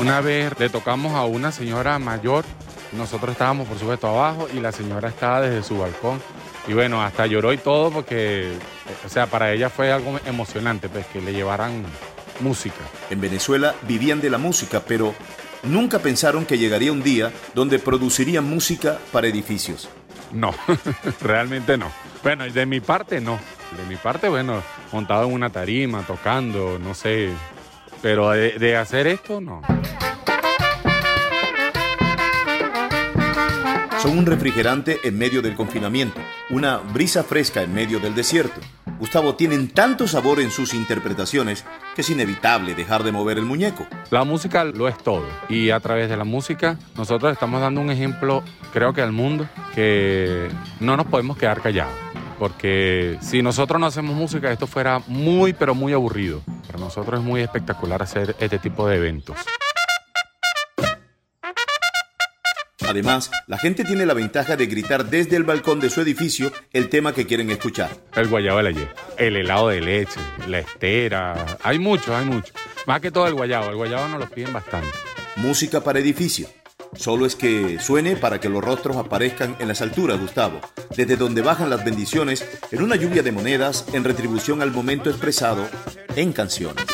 [0.01, 2.47] Una vez le tocamos a una señora mayor,
[2.93, 6.23] nosotros estábamos por supuesto abajo y la señora estaba desde su balcón.
[6.67, 8.51] Y bueno, hasta lloró y todo porque,
[9.05, 11.85] o sea, para ella fue algo emocionante, pues que le llevaran
[12.41, 12.81] música.
[13.11, 15.15] En Venezuela vivían de la música, pero
[15.65, 19.91] nunca pensaron que llegaría un día donde producirían música para edificios.
[20.33, 20.55] No,
[21.21, 21.93] realmente no.
[22.23, 23.39] Bueno, de mi parte no.
[23.77, 27.31] De mi parte, bueno, montado en una tarima, tocando, no sé.
[28.03, 29.63] Pero de, de hacer esto, no.
[34.01, 38.59] Son un refrigerante en medio del confinamiento, una brisa fresca en medio del desierto.
[38.99, 43.87] Gustavo tienen tanto sabor en sus interpretaciones que es inevitable dejar de mover el muñeco.
[44.11, 47.91] La música lo es todo y a través de la música nosotros estamos dando un
[47.91, 50.49] ejemplo, creo que al mundo, que
[50.81, 52.10] no nos podemos quedar callados.
[52.41, 56.41] Porque si nosotros no hacemos música, esto fuera muy, pero muy aburrido.
[56.67, 59.37] Para nosotros es muy espectacular hacer este tipo de eventos.
[62.89, 66.89] Además, la gente tiene la ventaja de gritar desde el balcón de su edificio el
[66.89, 67.91] tema que quieren escuchar.
[68.17, 72.55] El guayabo de la ye, el helado de leche, la estera, hay mucho, hay mucho.
[72.87, 74.89] Más que todo el guayabo, el guayabo nos lo piden bastante.
[75.37, 76.49] Música para edificio.
[76.95, 80.61] Solo es que suene para que los rostros aparezcan en las alturas, Gustavo,
[80.97, 85.67] desde donde bajan las bendiciones en una lluvia de monedas en retribución al momento expresado
[86.17, 86.85] en canciones.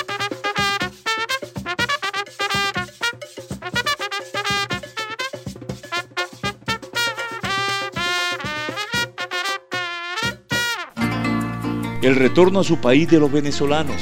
[12.02, 14.00] El retorno a su país de los venezolanos.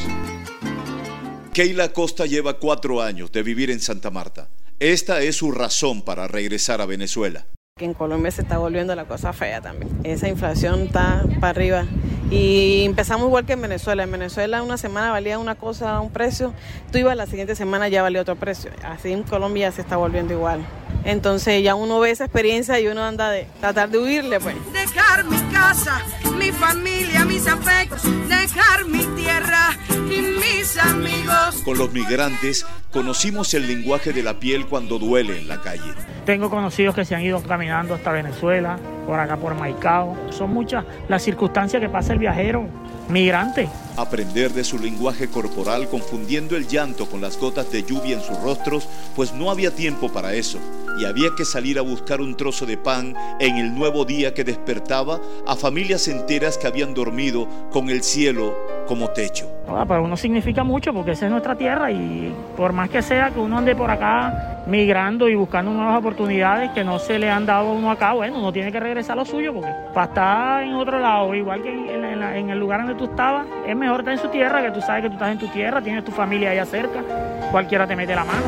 [1.55, 4.49] Keila Costa lleva cuatro años de vivir en Santa Marta.
[4.81, 7.47] Esta es su razón para regresar a Venezuela.
[7.81, 9.91] En Colombia se está volviendo la cosa fea también.
[10.05, 11.87] Esa inflación está para arriba.
[12.31, 14.03] Y empezamos igual que en Venezuela.
[14.03, 16.53] En Venezuela una semana valía una cosa un precio,
[16.91, 18.73] tú ibas la siguiente semana ya valía otro precio.
[18.83, 20.67] Así en Colombia se está volviendo igual.
[21.05, 24.57] Entonces ya uno ve esa experiencia y uno anda de tratar de huirle pues.
[24.73, 26.03] Dejar mi casa,
[26.39, 31.63] mi familia, mis afectos, dejar mi tierra y mis amigos.
[31.65, 35.95] Con los migrantes conocimos el lenguaje de la piel cuando duele en la calle.
[36.25, 40.17] Tengo conocidos que se han ido caminando hasta Venezuela, por acá por Maicao.
[40.31, 42.67] Son muchas las circunstancias que pasa el viajero
[43.11, 43.69] migrante.
[43.99, 48.41] Aprender de su lenguaje corporal confundiendo el llanto con las gotas de lluvia en sus
[48.41, 50.59] rostros, pues no había tiempo para eso
[50.99, 54.45] y había que salir a buscar un trozo de pan en el nuevo día que
[54.45, 58.55] despertaba a familias enteras que habían dormido con el cielo
[58.87, 59.47] como techo.
[59.69, 63.31] Ah, para uno significa mucho porque esa es nuestra tierra y por más que sea
[63.31, 67.45] que uno ande por acá migrando y buscando nuevas oportunidades que no se le han
[67.47, 70.63] dado a uno acá, bueno, uno tiene que regresar a lo suyo porque para estar
[70.63, 74.01] en otro lado, igual que en, en, en el lugar donde tú estabas, es mejor
[74.01, 76.13] estar en su tierra, que tú sabes que tú estás en tu tierra, tienes tu
[76.13, 77.03] familia allá cerca,
[77.51, 78.43] cualquiera te mete la mano.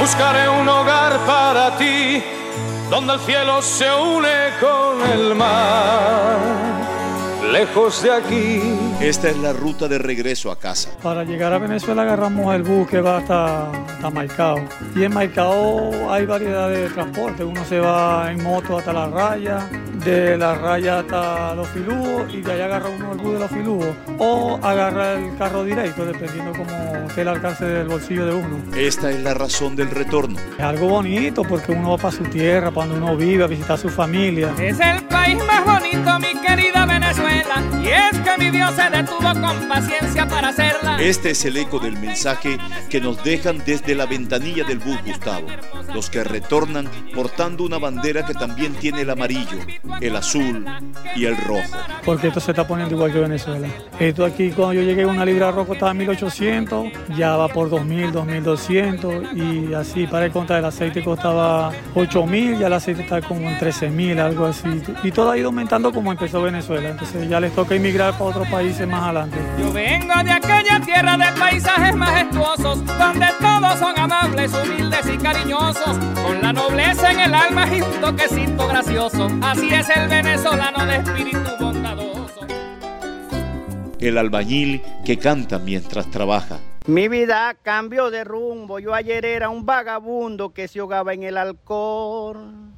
[0.00, 2.22] Buscaré un hogar para ti,
[2.90, 4.28] donde el cielo se une
[4.60, 6.36] con el mar,
[7.52, 8.60] lejos de aquí.
[9.00, 10.90] Esta es la ruta de regreso a casa.
[11.02, 14.60] Para llegar a Venezuela agarramos el bus que va hasta, hasta Maicao.
[14.94, 17.44] Y en Maicao hay variedad de transporte.
[17.44, 19.68] Uno se va en moto hasta la raya,
[20.04, 23.50] de la raya hasta los filúos y de ahí agarra uno el bus de los
[23.50, 23.96] filúos.
[24.18, 28.58] O agarra el carro directo, dependiendo cómo esté el alcance del bolsillo de uno.
[28.76, 30.38] Esta es la razón del retorno.
[30.56, 33.72] Es algo bonito porque uno va para su tierra, para donde uno vive, a visitar
[33.72, 34.52] a su familia.
[34.58, 37.62] Es el país más bonito, mi querida Venezuela.
[37.82, 40.96] Y es que mi Dios se detuvo con paciencia para hacerla.
[41.00, 42.58] Este es el eco del mensaje
[42.90, 45.46] que nos dejan desde la ventanilla del bus, Gustavo.
[45.94, 49.58] Los que retornan portando una bandera que también tiene el amarillo,
[50.00, 50.66] el azul
[51.14, 51.78] y el rojo.
[52.04, 53.68] Porque esto se está poniendo igual que Venezuela.
[53.98, 58.12] Esto aquí, cuando yo llegué, una libra de arroz costaba 1800, ya va por 2000,
[58.12, 60.06] 2200 y así.
[60.06, 64.46] Para el contra del aceite costaba 8000, ya el aceite está como en 13000, algo
[64.46, 64.82] así.
[65.02, 66.87] Y todo ha ido aumentando como empezó Venezuela.
[66.90, 69.36] Entonces ya les toca emigrar para otros países más adelante.
[69.58, 75.98] Yo vengo de aquella tierra de paisajes majestuosos, donde todos son amables, humildes y cariñosos,
[76.22, 79.28] con la nobleza en el alma y un toquecito gracioso.
[79.42, 82.46] Así es el venezolano de espíritu bondadoso.
[84.00, 86.58] El albañil que canta mientras trabaja.
[86.86, 91.36] Mi vida cambió de rumbo, yo ayer era un vagabundo que se ahogaba en el
[91.36, 92.77] alcohol.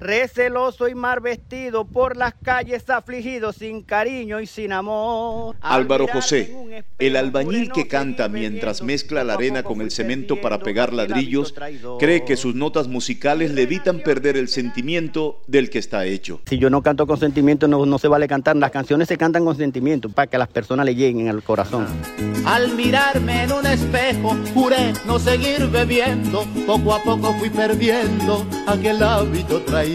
[0.00, 5.56] Receloso y mal vestido por las calles afligido sin cariño y sin amor.
[5.60, 10.92] Álvaro José, el albañil que canta mientras mezcla la arena con el cemento para pegar
[10.92, 11.52] ladrillos,
[11.98, 16.42] cree que sus notas musicales le evitan perder el sentimiento del que está hecho.
[16.46, 18.54] Si yo no canto con sentimiento, no, no se vale cantar.
[18.54, 21.88] Las canciones se cantan con sentimiento para que a las personas le lleguen al corazón.
[22.46, 26.44] Al mirarme en un espejo, juré no seguir bebiendo.
[26.66, 29.87] Poco a poco fui perdiendo aquel hábito traidor.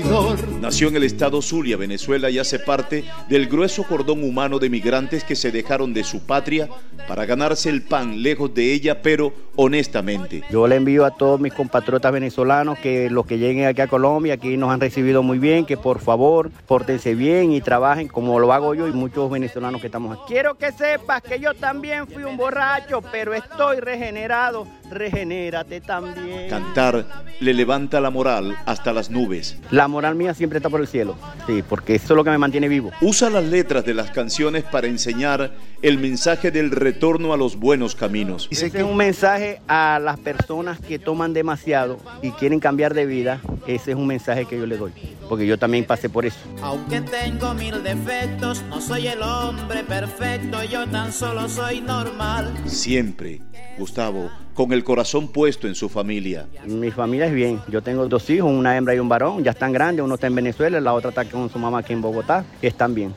[0.60, 5.24] Nació en el estado Zulia, Venezuela, y hace parte del grueso cordón humano de migrantes
[5.24, 6.70] que se dejaron de su patria
[7.08, 10.42] para ganarse el pan lejos de ella, pero honestamente.
[10.50, 14.36] Yo le envío a todos mis compatriotas venezolanos que los que lleguen aquí a Colombia,
[14.36, 18.54] aquí nos han recibido muy bien, que por favor pórtense bien y trabajen como lo
[18.54, 20.24] hago yo y muchos venezolanos que estamos aquí.
[20.28, 24.66] Quiero que sepas que yo también fui un borracho, pero estoy regenerado.
[24.90, 26.50] Regenérate también.
[26.50, 27.06] Cantar
[27.40, 29.58] le levanta la moral hasta las nubes.
[29.72, 31.16] La moral mía siempre está por el cielo,
[31.48, 32.92] sí, porque eso es lo que me mantiene vivo.
[33.02, 37.96] Usa las letras de las canciones para enseñar el mensaje del retorno a los buenos
[37.96, 38.48] caminos.
[38.52, 43.42] Ese es un mensaje a las personas que toman demasiado y quieren cambiar de vida.
[43.68, 44.92] Ese es un mensaje que yo le doy,
[45.30, 46.38] porque yo también pasé por eso.
[46.62, 52.54] Aunque tengo mil defectos, no soy el hombre perfecto, yo tan solo soy normal.
[52.66, 53.42] Siempre,
[53.78, 56.48] Gustavo, con el corazón puesto en su familia.
[56.66, 57.62] Mi familia es bien.
[57.68, 59.44] Yo tengo dos hijos, una hembra y un varón.
[59.44, 60.04] Ya están grandes.
[60.04, 62.46] Uno está en Venezuela, la otra está con su mamá aquí en Bogotá.
[62.62, 63.14] Están bien.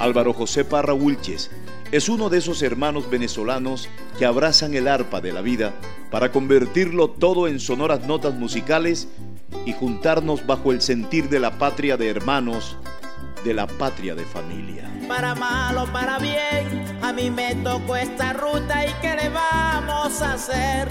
[0.00, 1.50] Álvaro José Parra Wilches
[1.92, 5.74] es uno de esos hermanos venezolanos que abrazan el arpa de la vida
[6.10, 9.08] para convertirlo todo en sonoras notas musicales
[9.66, 12.76] y juntarnos bajo el sentir de la patria de hermanos,
[13.44, 14.90] de la patria de familia.
[15.08, 20.22] Para mal o para bien, a mí me tocó esta ruta y ¿qué le vamos
[20.22, 20.88] a hacer?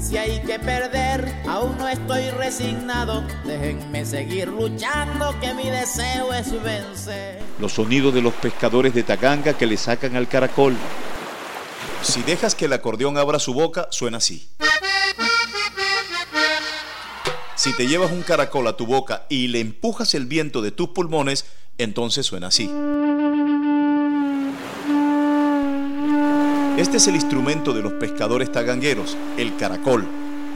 [0.00, 3.22] Si hay que perder, aún no estoy resignado.
[3.44, 7.42] Déjenme seguir luchando, que mi deseo es vencer.
[7.58, 10.76] Los sonidos de los pescadores de Taganga que le sacan al caracol.
[12.02, 14.50] Si dejas que el acordeón abra su boca, suena así.
[17.56, 20.88] Si te llevas un caracol a tu boca y le empujas el viento de tus
[20.88, 21.44] pulmones,
[21.82, 22.70] entonces suena así.
[26.76, 30.06] Este es el instrumento de los pescadores tagangueros, el caracol,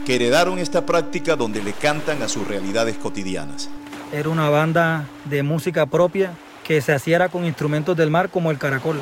[0.05, 3.69] que heredaron esta práctica donde le cantan a sus realidades cotidianas.
[4.11, 8.57] Era una banda de música propia que se hacía con instrumentos del mar como el
[8.57, 8.99] caracol,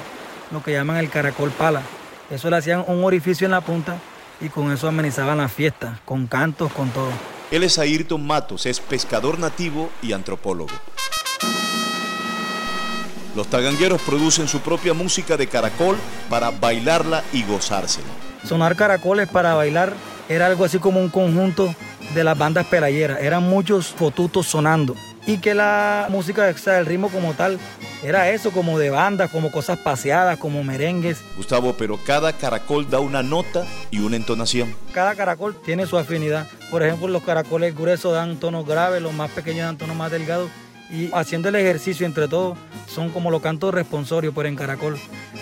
[0.51, 1.81] lo que llaman el caracol pala.
[2.29, 3.97] Eso le hacían un orificio en la punta
[4.41, 7.11] y con eso amenizaban las fiestas, con cantos, con todo.
[7.51, 10.73] Él es Ayrton Matos, es pescador nativo y antropólogo.
[13.35, 15.97] Los tagangueros producen su propia música de caracol
[16.29, 18.07] para bailarla y gozársela.
[18.47, 19.93] Sonar caracoles para bailar
[20.29, 21.73] era algo así como un conjunto
[22.13, 23.21] de las bandas pelayeras.
[23.21, 24.95] Eran muchos fotutos sonando.
[25.25, 27.57] Y que la música, o sea, el ritmo como tal,
[28.03, 31.19] era eso, como de bandas, como cosas paseadas, como merengues.
[31.37, 34.75] Gustavo, pero cada caracol da una nota y una entonación.
[34.93, 36.47] Cada caracol tiene su afinidad.
[36.69, 40.49] Por ejemplo, los caracoles gruesos dan tonos graves, los más pequeños dan tonos más delgados
[40.93, 42.55] y haciendo el ejercicio entre todos
[42.87, 44.97] son como los cantos responsorios, pero en caracol.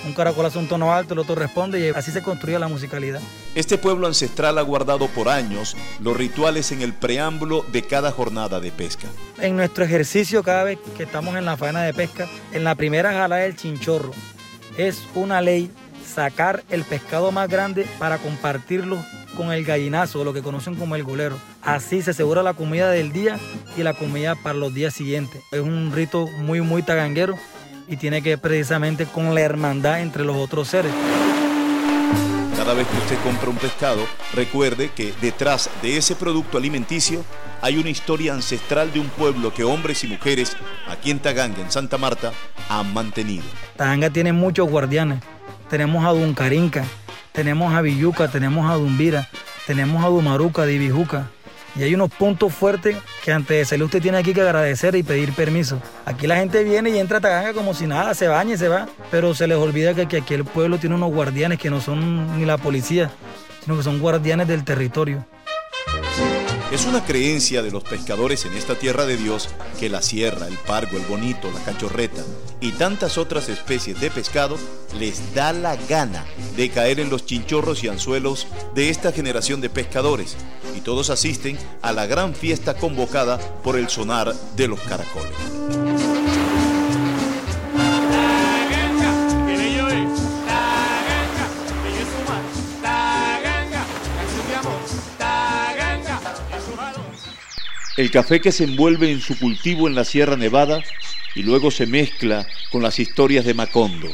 [0.05, 3.19] Un caracol hace un tono alto, el otro responde y así se construye la musicalidad.
[3.53, 8.61] Este pueblo ancestral ha guardado por años los rituales en el preámbulo de cada jornada
[8.61, 9.07] de pesca.
[9.39, 13.11] En nuestro ejercicio, cada vez que estamos en la faena de pesca, en la primera
[13.11, 14.13] jala del chinchorro,
[14.77, 15.69] es una ley
[16.11, 18.97] sacar el pescado más grande para compartirlo
[19.35, 21.37] con el gallinazo, lo que conocen como el golero.
[21.61, 23.39] Así se asegura la comida del día
[23.77, 25.41] y la comida para los días siguientes.
[25.51, 27.35] Es un rito muy, muy taganguero
[27.87, 30.91] y tiene que ver precisamente con la hermandad entre los otros seres.
[32.55, 37.23] Cada vez que usted compra un pescado, recuerde que detrás de ese producto alimenticio
[37.61, 40.55] hay una historia ancestral de un pueblo que hombres y mujeres
[40.87, 42.33] aquí en Taganga, en Santa Marta,
[42.69, 43.45] han mantenido.
[43.77, 45.19] Taganga tiene muchos guardianes.
[45.71, 46.83] Tenemos a Duncarinca,
[47.31, 49.29] tenemos a Villuca, tenemos a Dumbira,
[49.65, 51.29] tenemos a Dumaruca, Divijuca.
[51.77, 55.03] Y hay unos puntos fuertes que antes de salir usted tiene aquí que agradecer y
[55.03, 55.81] pedir permiso.
[56.05, 58.67] Aquí la gente viene y entra a Taganga como si nada, se baña y se
[58.67, 58.89] va.
[59.11, 62.37] Pero se les olvida que, que aquí el pueblo tiene unos guardianes que no son
[62.37, 63.09] ni la policía,
[63.63, 65.25] sino que son guardianes del territorio.
[66.71, 70.57] Es una creencia de los pescadores en esta tierra de Dios que la sierra, el
[70.57, 72.23] pargo, el bonito, la cachorreta
[72.61, 74.57] y tantas otras especies de pescado
[74.97, 79.69] les da la gana de caer en los chinchorros y anzuelos de esta generación de
[79.69, 80.37] pescadores
[80.77, 86.20] y todos asisten a la gran fiesta convocada por el sonar de los caracoles.
[98.01, 100.83] El café que se envuelve en su cultivo en la Sierra Nevada
[101.35, 104.07] y luego se mezcla con las historias de Macondo.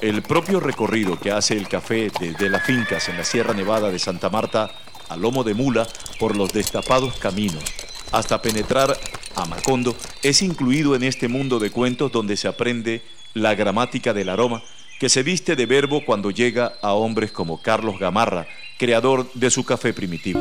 [0.00, 4.00] El propio recorrido que hace el café desde las fincas en la Sierra Nevada de
[4.00, 4.72] Santa Marta
[5.08, 5.86] a lomo de mula
[6.18, 7.62] por los destapados caminos
[8.10, 8.98] hasta penetrar
[9.36, 13.00] a Macondo es incluido en este mundo de cuentos donde se aprende
[13.32, 14.60] la gramática del aroma
[14.98, 19.64] que se viste de verbo cuando llega a hombres como Carlos Gamarra, creador de su
[19.64, 20.40] café primitivo.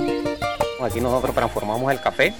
[0.81, 2.33] Aquí nosotros transformamos el café,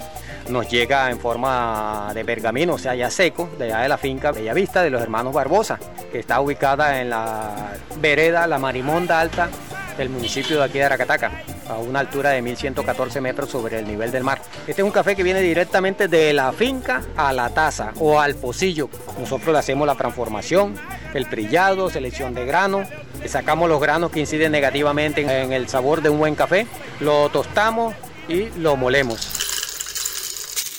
[0.48, 4.32] nos llega en forma de pergamino, o sea, ya seco, de allá de la finca
[4.32, 5.78] Bellavista de los hermanos Barbosa,
[6.12, 9.50] que está ubicada en la vereda La Marimonda Alta
[9.98, 11.32] del municipio de aquí de Aracataca,
[11.68, 14.42] a una altura de 1114 metros sobre el nivel del mar.
[14.66, 18.36] Este es un café que viene directamente de la finca a la taza o al
[18.36, 18.90] pocillo.
[19.20, 20.76] Nosotros le hacemos la transformación,
[21.14, 22.86] el trillado, selección de grano,
[23.26, 26.66] sacamos los granos que inciden negativamente en el sabor de un buen café,
[27.02, 27.94] lo tostamos
[28.30, 29.28] y lo molemos.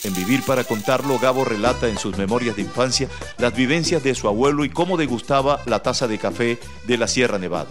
[0.03, 4.29] En Vivir para contarlo, Gabo relata en sus memorias de infancia las vivencias de su
[4.29, 7.69] abuelo y cómo degustaba la taza de café de la Sierra Nevada.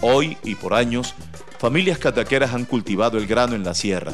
[0.00, 1.14] Hoy y por años,
[1.58, 4.12] familias cataqueras han cultivado el grano en la sierra,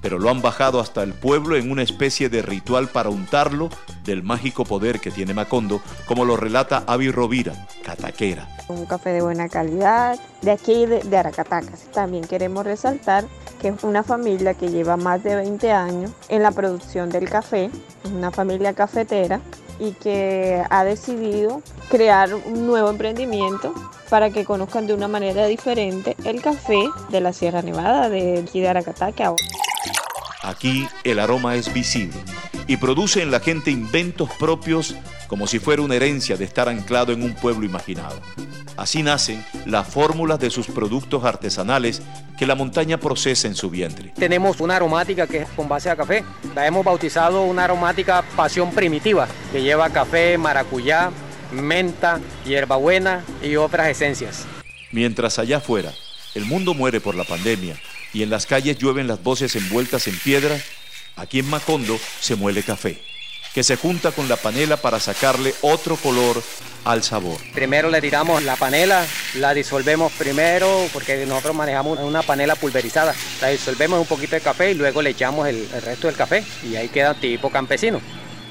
[0.00, 3.68] pero lo han bajado hasta el pueblo en una especie de ritual para untarlo
[4.04, 8.48] del mágico poder que tiene Macondo, como lo relata Avi Rovira, cataquera.
[8.68, 11.84] Un café de buena calidad, de aquí de, de Aracatacas.
[11.92, 13.24] También queremos resaltar
[13.60, 17.70] que es una familia que lleva más de 20 años en la producción del café,
[18.04, 19.40] una familia cafetera
[19.78, 23.72] y que ha decidido crear un nuevo emprendimiento
[24.08, 28.60] para que conozcan de una manera diferente el café de la Sierra Nevada, de aquí
[28.60, 29.34] de Aracataca.
[30.42, 32.16] Aquí el aroma es visible
[32.66, 34.94] y produce en la gente inventos propios
[35.28, 38.20] como si fuera una herencia de estar anclado en un pueblo imaginado.
[38.76, 42.00] Así nacen las fórmulas de sus productos artesanales
[42.38, 44.14] que la montaña procesa en su vientre.
[44.16, 46.24] Tenemos una aromática que es con base a café.
[46.54, 51.10] La hemos bautizado una aromática pasión primitiva, que lleva café, maracuyá,
[51.52, 54.46] menta, hierbabuena y otras esencias.
[54.90, 55.92] Mientras allá afuera
[56.34, 57.76] el mundo muere por la pandemia
[58.12, 60.60] y en las calles llueven las voces envueltas en piedra,
[61.16, 63.00] aquí en Macondo se muele café,
[63.54, 66.42] que se junta con la panela para sacarle otro color
[66.84, 67.38] al sabor.
[67.52, 73.14] Primero le tiramos la panela, la disolvemos primero porque nosotros manejamos una panela pulverizada.
[73.40, 76.42] La disolvemos un poquito de café y luego le echamos el, el resto del café
[76.68, 78.00] y ahí queda tipo campesino.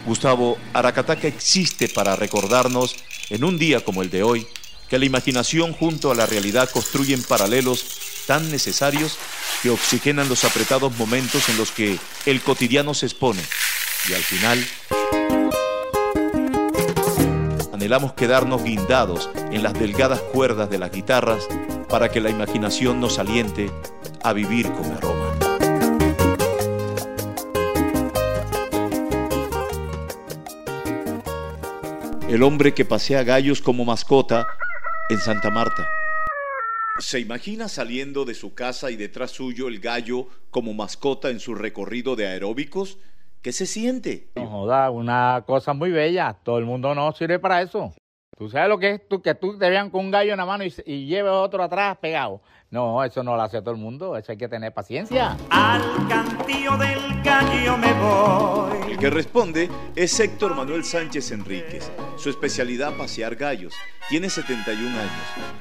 [0.06, 2.96] Gustavo, Aracataca existe para recordarnos
[3.30, 4.48] en un día como el de hoy
[4.90, 7.86] que la imaginación junto a la realidad construyen paralelos
[8.26, 9.18] tan necesarios
[9.62, 13.42] que oxigenan los apretados momentos en los que el cotidiano se expone
[14.10, 14.66] y al final
[17.74, 21.48] anhelamos quedarnos guindados en las delgadas cuerdas de las guitarras
[21.88, 23.72] para que la imaginación nos aliente
[24.24, 25.34] a vivir con aroma.
[32.28, 34.46] El hombre que pasea gallos como mascota
[35.10, 35.88] en Santa Marta.
[37.00, 41.56] ¿Se imagina saliendo de su casa y detrás suyo el gallo como mascota en su
[41.56, 43.00] recorrido de aeróbicos?
[43.42, 44.30] ¿Qué se siente?
[44.36, 46.38] Una cosa muy bella.
[46.44, 47.94] Todo el mundo no sirve para eso.
[48.40, 50.46] ¿Tú sabes lo que es tú, que tú te vean con un gallo en la
[50.46, 52.40] mano y, y lleves otro atrás pegado?
[52.72, 54.16] No, eso no lo hace todo el mundo.
[54.16, 55.36] Eso hay que tener paciencia.
[55.50, 58.92] Al cantillo del gallo me voy.
[58.94, 61.92] El que responde es Héctor Manuel Sánchez Enríquez.
[62.16, 63.74] Su especialidad pasear gallos.
[64.08, 65.12] Tiene 71 años.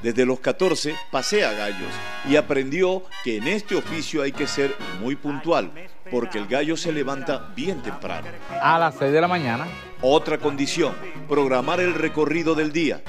[0.01, 1.91] Desde los 14 pasea gallos
[2.29, 5.73] y aprendió que en este oficio hay que ser muy puntual
[6.11, 8.29] porque el gallo se levanta bien temprano.
[8.61, 9.67] A las 6 de la mañana.
[10.01, 10.95] Otra condición,
[11.29, 13.03] programar el recorrido del día.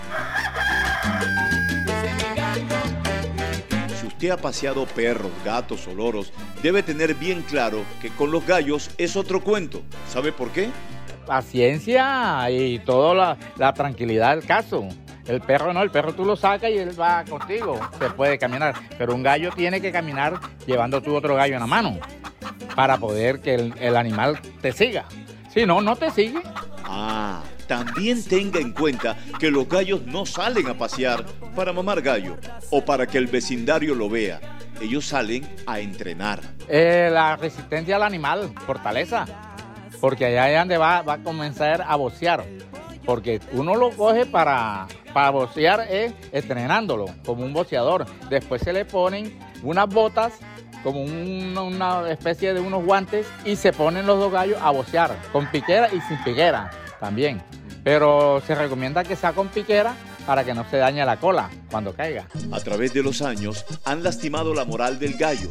[4.00, 6.34] Si usted ha paseado perros, gatos o loros,
[6.64, 9.84] debe tener bien claro que con los gallos es otro cuento.
[10.08, 10.70] ¿Sabe por qué?
[11.26, 14.88] Paciencia y toda la, la tranquilidad del caso.
[15.28, 18.74] El perro no, el perro tú lo sacas y él va contigo, se puede caminar.
[18.98, 22.00] Pero un gallo tiene que caminar llevando tú otro gallo en la mano
[22.76, 25.06] para poder que el, el animal te siga.
[25.54, 26.42] Si no, no te sigue.
[26.86, 31.24] Ah, también tenga en cuenta que los gallos no salen a pasear
[31.56, 32.36] para mamar gallo
[32.72, 34.40] o para que el vecindario lo vea.
[34.82, 36.40] ellos salen a entrenar.
[36.68, 39.26] Eh, la resistencia al animal, fortaleza,
[40.00, 42.44] porque allá es donde va, va a comenzar a bocear.
[43.06, 48.06] Porque uno lo coge para, para bocear es entrenándolo, como un boceador.
[48.30, 50.34] Después se le ponen unas botas,
[50.84, 55.16] como un- una especie de unos guantes, y se ponen los dos gallos a bocear,
[55.32, 56.70] con piquera y sin piquera
[57.00, 57.42] también.
[57.84, 61.94] Pero se recomienda que sea con piquera para que no se dañe la cola cuando
[61.94, 62.26] caiga.
[62.52, 65.50] A través de los años han lastimado la moral del gallo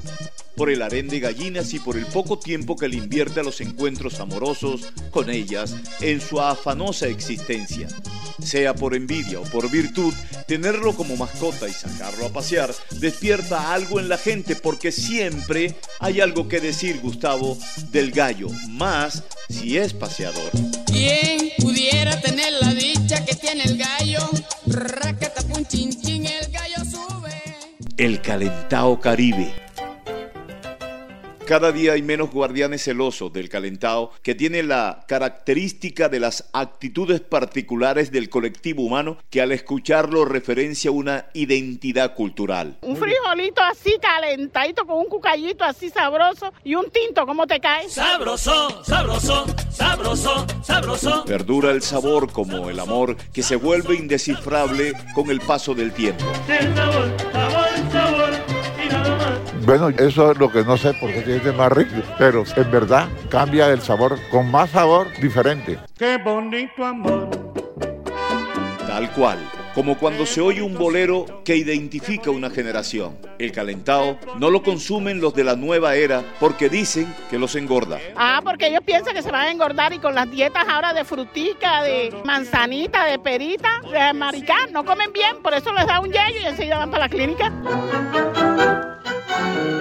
[0.59, 3.61] por el harén de gallinas y por el poco tiempo que le invierte a los
[3.61, 7.87] encuentros amorosos con ellas en su afanosa existencia.
[8.43, 10.13] Sea por envidia o por virtud,
[10.49, 16.21] tenerlo como mascota y sacarlo a pasear despierta algo en la gente porque siempre hay
[16.21, 17.57] algo que decir, Gustavo,
[17.93, 20.51] del gallo, más si es paseador.
[20.87, 24.29] ¿Quién pudiera tener la dicha que tiene el gallo?
[24.67, 27.43] Racatapun chin chin, el gallo sube.
[27.97, 29.68] El calentao Caribe.
[31.49, 37.23] Cada día hay menos guardianes celosos del calentao que tiene la característica de las actitudes
[37.23, 42.77] particulares del colectivo humano que al escucharlo referencia una identidad cultural.
[42.83, 47.89] Un frijolito así calentadito con un cucayito así sabroso y un tinto, ¿cómo te cae?
[47.89, 51.25] Sabroso, sabroso, sabroso, sabroso.
[51.25, 56.27] Perdura el sabor como el amor que se vuelve indescifrable con el paso del tiempo.
[56.47, 58.18] Sabor, sabor, sabor más.
[59.69, 63.07] Bueno, eso es lo que no sé por qué tiene más rico, pero en verdad
[63.29, 65.79] cambia el sabor con más sabor diferente.
[65.99, 67.29] Qué bonito amor.
[68.87, 69.39] Tal cual,
[69.75, 73.19] como cuando se oye un bolero que identifica una generación.
[73.39, 77.99] El calentao no lo consumen los de la nueva era porque dicen que los engorda.
[78.17, 81.05] Ah, porque ellos piensan que se van a engordar y con las dietas ahora de
[81.05, 86.11] frutica, de manzanita, de perita, de maricá, no comen bien, por eso les da un
[86.11, 87.53] yello y enseguida van para la clínica.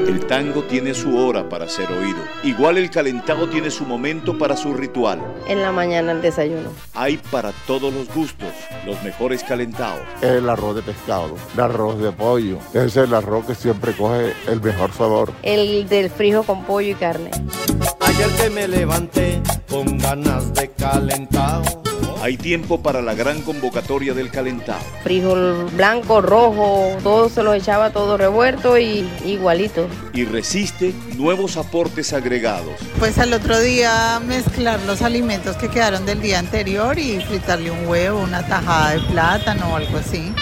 [0.08, 2.20] El tango tiene su hora para ser oído.
[2.42, 5.20] Igual el calentado tiene su momento para su ritual.
[5.50, 6.70] En la mañana el desayuno.
[6.94, 8.48] Hay para todos los gustos
[8.86, 10.00] los mejores calentados.
[10.22, 14.62] El arroz de pescado, el arroz de pollo, es el arroz que siempre coge el
[14.62, 15.34] mejor sabor.
[15.44, 17.30] El del frijol con pollo y carne.
[18.00, 21.87] Ayer que me levanté con ganas de calentado.
[22.22, 24.82] Hay tiempo para la gran convocatoria del calentado.
[25.04, 29.88] Frijol blanco, rojo, todo se los echaba todo revuelto y igualito.
[30.14, 32.74] Y resiste nuevos aportes agregados.
[32.98, 37.88] Pues al otro día mezclar los alimentos que quedaron del día anterior y fritarle un
[37.88, 40.34] huevo, una tajada de plátano o algo así.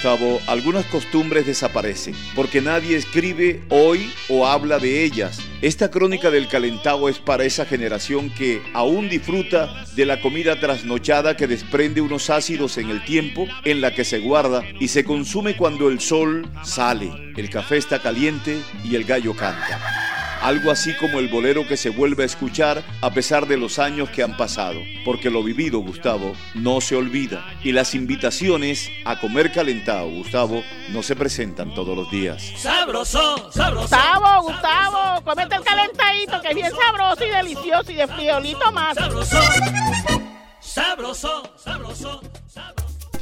[0.00, 5.40] Gustavo, algunas costumbres desaparecen porque nadie escribe hoy o habla de ellas.
[5.60, 11.36] Esta crónica del calentado es para esa generación que aún disfruta de la comida trasnochada
[11.36, 15.54] que desprende unos ácidos en el tiempo en la que se guarda y se consume
[15.54, 20.09] cuando el sol sale, el café está caliente y el gallo canta.
[20.40, 24.08] Algo así como el bolero que se vuelve a escuchar a pesar de los años
[24.08, 24.80] que han pasado.
[25.04, 27.44] Porque lo vivido, Gustavo, no se olvida.
[27.62, 32.42] Y las invitaciones a comer calentado, Gustavo, no se presentan todos los días.
[32.56, 33.82] Sabroso, sabroso.
[33.82, 38.96] Gustavo, Gustavo, comete el calentadito que es bien sabroso y delicioso y de friolito más.
[38.96, 39.38] Sabroso,
[40.60, 42.20] sabroso, sabroso.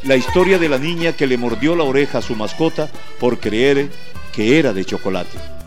[0.05, 2.89] La historia de la niña que le mordió la oreja a su mascota
[3.19, 3.91] por creer
[4.33, 5.58] que era de chocolate.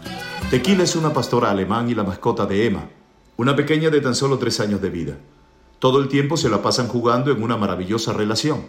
[0.52, 2.89] Tequila es una pastora alemán y la mascota de Emma,
[3.38, 5.18] una pequeña de tan solo tres años de vida.
[5.80, 8.66] Todo el tiempo se la pasan jugando en una maravillosa relación.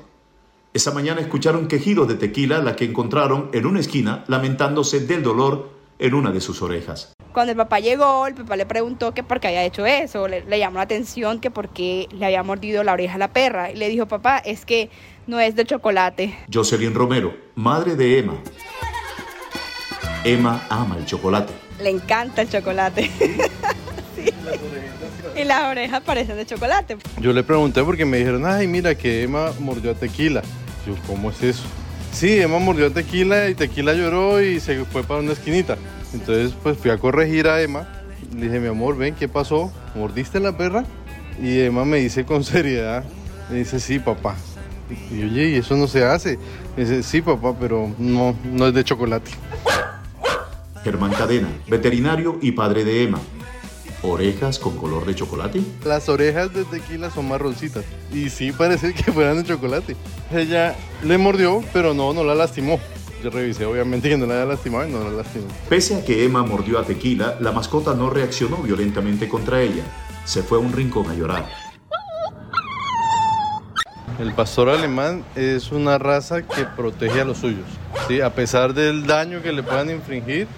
[0.72, 5.70] Esa mañana escucharon quejidos de Tequila, la que encontraron en una esquina lamentándose del dolor
[5.98, 7.14] en una de sus orejas.
[7.32, 10.44] Cuando el papá llegó, el papá le preguntó que por qué había hecho eso, le,
[10.44, 13.72] le llamó la atención que por qué le había mordido la oreja a la perra.
[13.72, 14.88] Y le dijo, papá, es que
[15.26, 16.38] no es de chocolate.
[16.54, 18.34] Jocelyn Romero, madre de Emma.
[20.24, 21.61] Emma ama el chocolate.
[21.80, 23.10] Le encanta el chocolate.
[25.34, 26.98] Y las orejas parecen de chocolate.
[27.20, 30.42] Yo le pregunté porque me dijeron, ay, mira que Emma mordió a Tequila.
[30.86, 31.62] Yo, ¿cómo es eso?
[32.12, 35.76] Sí, Emma mordió a Tequila y Tequila lloró y se fue para una esquinita.
[36.12, 37.88] Entonces, pues fui a corregir a Emma.
[38.36, 39.72] Le dije, mi amor, ven, ¿qué pasó?
[39.94, 40.84] ¿Mordiste la perra?
[41.40, 43.04] Y Emma me dice con seriedad,
[43.50, 44.36] me dice, sí, papá.
[45.10, 46.38] Y oye, ¿y eso no se hace?
[46.76, 49.30] Me dice, sí, papá, pero no, no es de chocolate.
[50.84, 53.20] Germán Cadena, veterinario y padre de Emma.
[54.02, 55.60] ¿Orejas con color de chocolate?
[55.84, 57.84] Las orejas de tequila son marroncitas.
[58.12, 59.96] Y sí parece que fueran de chocolate.
[60.32, 60.74] Ella
[61.04, 62.80] le mordió, pero no, no la lastimó.
[63.22, 65.46] Yo revisé, obviamente, que no la había lastimado y no la lastimó.
[65.68, 69.84] Pese a que Emma mordió a Tequila, la mascota no reaccionó violentamente contra ella.
[70.24, 71.48] Se fue a un rincón a llorar.
[74.18, 77.66] El pastor alemán es una raza que protege a los suyos.
[78.08, 78.20] ¿sí?
[78.20, 80.48] A pesar del daño que le puedan infringir,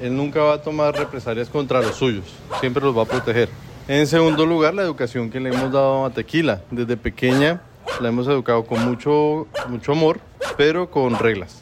[0.00, 2.24] él nunca va a tomar represalias contra los suyos,
[2.60, 3.48] siempre los va a proteger.
[3.88, 6.62] En segundo lugar, la educación que le hemos dado a Tequila.
[6.70, 7.62] Desde pequeña
[8.00, 10.20] la hemos educado con mucho, mucho amor,
[10.56, 11.60] pero con reglas.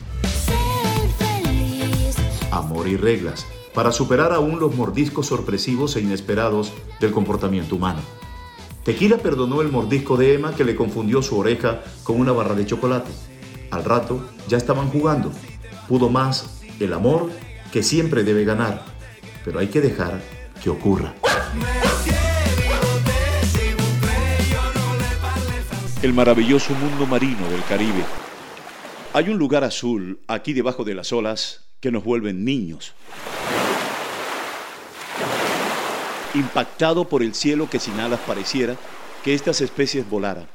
[2.51, 8.01] Amor y reglas para superar aún los mordiscos sorpresivos e inesperados del comportamiento humano.
[8.84, 12.66] Tequila perdonó el mordisco de Emma que le confundió su oreja con una barra de
[12.66, 13.11] chocolate.
[13.70, 15.30] Al rato ya estaban jugando.
[15.89, 17.30] Pudo más el amor
[17.72, 18.82] que siempre debe ganar,
[19.44, 20.20] pero hay que dejar
[20.62, 21.14] que ocurra.
[26.02, 28.04] El maravilloso mundo marino del Caribe.
[29.12, 32.94] Hay un lugar azul aquí debajo de las olas que nos vuelven niños.
[36.34, 38.76] Impactado por el cielo que sin alas pareciera
[39.24, 40.46] que estas especies volaran.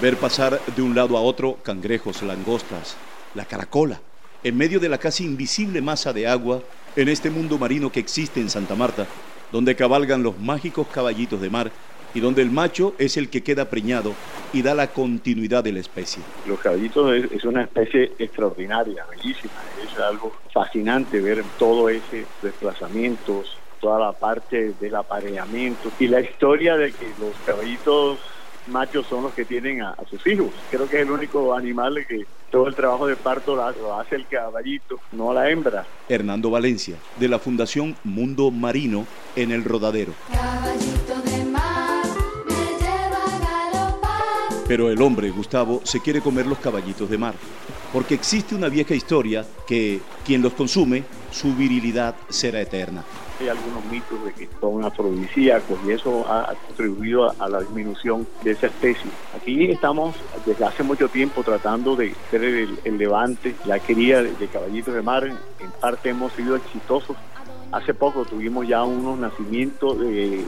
[0.00, 2.96] Ver pasar de un lado a otro cangrejos, langostas,
[3.34, 4.00] la caracola,
[4.44, 6.62] en medio de la casi invisible masa de agua
[6.96, 9.06] en este mundo marino que existe en Santa Marta,
[9.50, 11.72] donde cabalgan los mágicos caballitos de mar
[12.12, 14.12] y donde el macho es el que queda preñado
[14.52, 16.22] y da la continuidad de la especie.
[16.46, 23.58] Los caballitos es, es una especie extraordinaria, bellísima, es algo fascinante ver todo ese desplazamientos,
[23.80, 28.20] toda la parte del apareamiento y la historia de que los caballitos
[28.68, 30.48] machos son los que tienen a, a sus hijos.
[30.70, 34.28] Creo que es el único animal que todo el trabajo de parto lo, hace el
[34.28, 35.84] caballito, no la hembra.
[36.08, 40.12] Hernando Valencia, de la Fundación Mundo Marino en el Rodadero.
[44.68, 47.34] Pero el hombre, Gustavo, se quiere comer los caballitos de mar,
[47.92, 51.02] porque existe una vieja historia que quien los consume,
[51.32, 53.02] su virilidad será eterna.
[53.40, 58.52] Hay algunos mitos de que son afrodisíacos y eso ha contribuido a, la disminución de
[58.52, 59.10] esa especie.
[59.36, 60.14] Aquí estamos
[60.46, 65.24] desde hace mucho tiempo tratando de hacer el, levante, la cría de caballitos de mar.
[65.26, 67.16] En parte hemos sido exitosos
[67.72, 70.44] Hace poco tuvimos ya unos nacimientos de,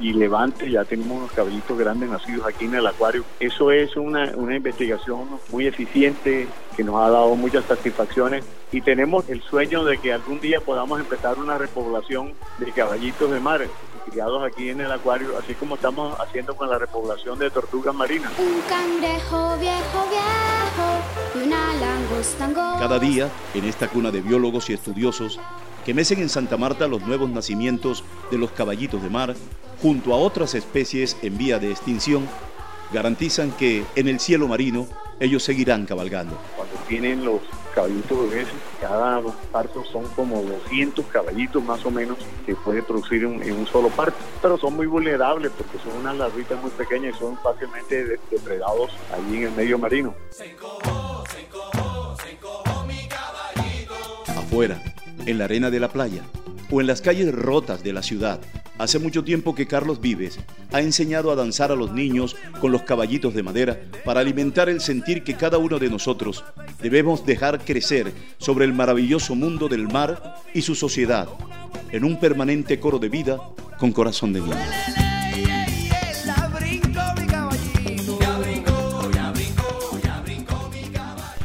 [0.00, 3.24] y levante, ya tenemos unos caballitos grandes nacidos aquí en el acuario.
[3.40, 6.46] Eso es una, una investigación muy eficiente
[6.76, 11.00] que nos ha dado muchas satisfacciones y tenemos el sueño de que algún día podamos
[11.00, 13.66] empezar una repoblación de caballitos de mar
[14.08, 18.32] criados aquí en el acuario, así como estamos haciendo con la repoblación de tortugas marinas.
[18.38, 22.78] Un cangrejo viejo viejo y una langosta angosta.
[22.78, 25.38] Cada día, en esta cuna de biólogos y estudiosos,
[25.88, 29.34] que mecen en Santa Marta los nuevos nacimientos de los caballitos de mar,
[29.80, 32.28] junto a otras especies en vía de extinción,
[32.92, 34.86] garantizan que en el cielo marino
[35.18, 36.36] ellos seguirán cabalgando.
[36.58, 37.40] Cuando tienen los
[37.74, 38.48] caballitos bebés,
[38.82, 43.66] cada parto son como 200 caballitos más o menos que puede producir en, en un
[43.66, 44.18] solo parto.
[44.42, 48.90] Pero son muy vulnerables porque son unas larvitas muy pequeñas y son fácilmente de- depredados
[49.10, 50.14] allí en el medio marino.
[54.36, 54.80] afuera,
[55.28, 56.22] en la arena de la playa
[56.70, 58.40] o en las calles rotas de la ciudad.
[58.78, 60.38] Hace mucho tiempo que Carlos Vives
[60.72, 64.80] ha enseñado a danzar a los niños con los caballitos de madera para alimentar el
[64.80, 66.44] sentir que cada uno de nosotros
[66.80, 71.28] debemos dejar crecer sobre el maravilloso mundo del mar y su sociedad,
[71.92, 73.38] en un permanente coro de vida
[73.78, 75.07] con corazón de niño.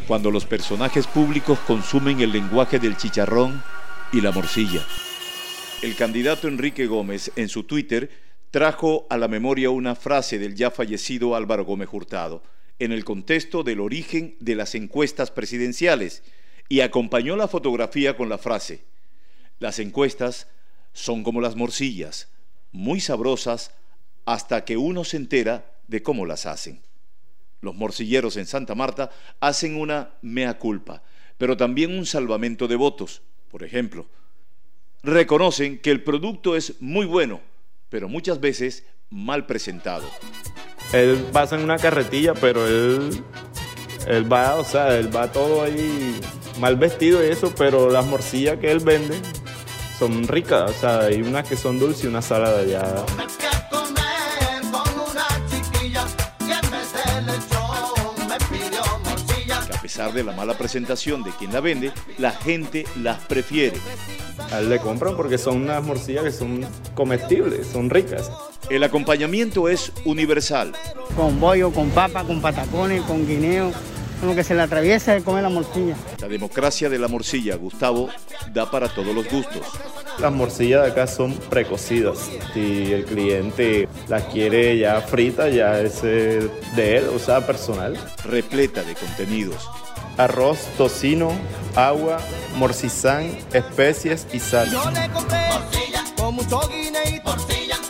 [0.08, 3.64] Cuando los personajes públicos consumen el lenguaje del chicharrón
[4.12, 4.86] y la morcilla.
[5.82, 8.10] El candidato Enrique Gómez en su Twitter
[8.52, 12.44] trajo a la memoria una frase del ya fallecido Álvaro Gómez Hurtado
[12.80, 16.22] en el contexto del origen de las encuestas presidenciales
[16.68, 18.82] y acompañó la fotografía con la frase,
[19.60, 20.48] las encuestas
[20.92, 22.28] son como las morcillas,
[22.72, 23.72] muy sabrosas
[24.26, 26.82] hasta que uno se entera de cómo las hacen.
[27.64, 29.10] Los morcilleros en Santa Marta
[29.40, 31.02] hacen una mea culpa,
[31.38, 33.22] pero también un salvamento de votos.
[33.50, 34.06] Por ejemplo,
[35.02, 37.40] reconocen que el producto es muy bueno,
[37.88, 40.06] pero muchas veces mal presentado.
[40.92, 43.24] Él pasa en una carretilla, pero él,
[44.08, 46.20] él va, o sea, él va todo ahí
[46.60, 49.18] mal vestido y eso, pero las morcillas que él vende
[49.98, 53.06] son ricas, o sea, hay unas que son dulces y una salada ya.
[59.94, 63.78] Pesar de la mala presentación de quien la vende, la gente las prefiere.
[64.68, 66.66] Le compran porque son unas morcillas que son
[66.96, 68.32] comestibles, son ricas.
[68.72, 70.74] El acompañamiento es universal.
[71.16, 73.72] Con bollo, con papa, con patacones, con guineo,
[74.20, 75.96] con lo que se le atraviesa de comer la morcilla.
[76.20, 78.10] La democracia de la morcilla, Gustavo,
[78.52, 79.62] da para todos los gustos.
[80.20, 82.18] Las morcillas de acá son precocidas.
[82.56, 87.96] Si el cliente las quiere ya fritas, ya es eh, de él, o sea, personal.
[88.24, 89.70] Repleta de contenidos.
[90.18, 91.32] Arroz, tocino,
[91.76, 92.18] agua,
[92.58, 94.70] morcizán, especies y sal.
[94.72, 95.40] Yo le compré
[96.18, 97.36] con mucho guineíto,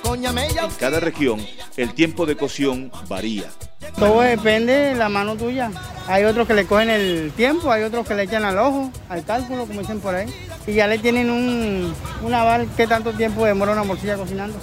[0.01, 0.65] con ñamella.
[0.65, 1.45] En cada región,
[1.77, 3.45] el tiempo de cocción varía.
[3.97, 5.71] Todo depende de la mano tuya.
[6.07, 9.23] Hay otros que le cogen el tiempo, hay otros que le echan al ojo, al
[9.23, 10.33] cálculo, como dicen por ahí.
[10.65, 11.93] Y ya le tienen un,
[12.23, 14.57] un aval qué tanto tiempo demora una morcilla cocinando.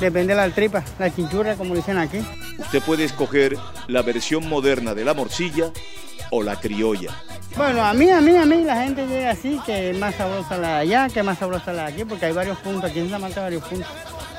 [0.00, 2.18] Depende de la tripa, la chinchurra, como dicen aquí.
[2.58, 5.70] Usted puede escoger la versión moderna de la morcilla
[6.30, 7.10] o la criolla.
[7.56, 10.58] Bueno, a mí, a mí, a mí la gente llega así, que es más sabrosa
[10.58, 12.98] la de allá, que es más sabrosa la de aquí, porque hay varios puntos, aquí
[12.98, 13.88] en Santa Marta hay varios puntos.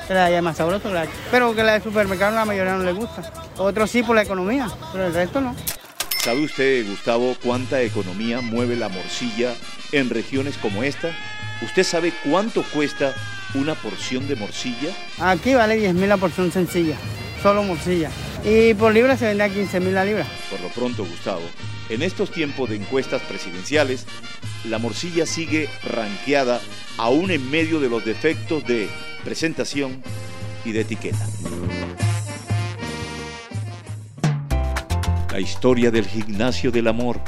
[0.06, 1.18] Que la de allá es más sabrosa, la de aquí.
[1.32, 3.32] pero que la de supermercado la mayoría no le gusta.
[3.58, 5.56] Otros sí por la economía, pero el resto no.
[6.22, 9.54] ¿Sabe usted, Gustavo, cuánta economía mueve la morcilla
[9.94, 11.12] en regiones como esta?
[11.62, 13.14] ¿Usted sabe cuánto cuesta
[13.56, 14.92] una porción de morcilla?
[15.20, 16.98] Aquí vale 10 mil la porción sencilla,
[17.42, 18.12] solo morcilla.
[18.44, 20.26] Y por libra se vende a 15 mil la libra.
[20.50, 21.42] Por lo pronto, Gustavo,
[21.90, 24.06] en estos tiempos de encuestas presidenciales,
[24.66, 26.62] la morcilla sigue ranqueada
[26.98, 28.90] aún en medio de los defectos de
[29.24, 30.02] presentación
[30.64, 31.28] y de etiqueta.
[35.32, 37.20] La historia del gimnasio del amor.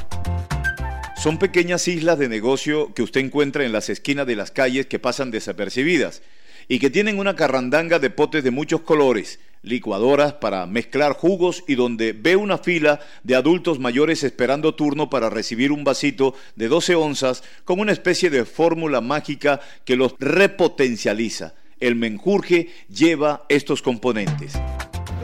[1.17, 4.99] Son pequeñas islas de negocio que usted encuentra en las esquinas de las calles que
[4.99, 6.21] pasan desapercibidas
[6.67, 11.73] y que tienen una carrandanga de potes de muchos colores, licuadoras para mezclar jugos y
[11.73, 16.93] donde ve una fila de adultos mayores esperando turno para recibir un vasito de 12
[16.93, 21.55] onzas con una especie de fórmula mágica que los repotencializa.
[21.79, 24.53] El menjurje lleva estos componentes.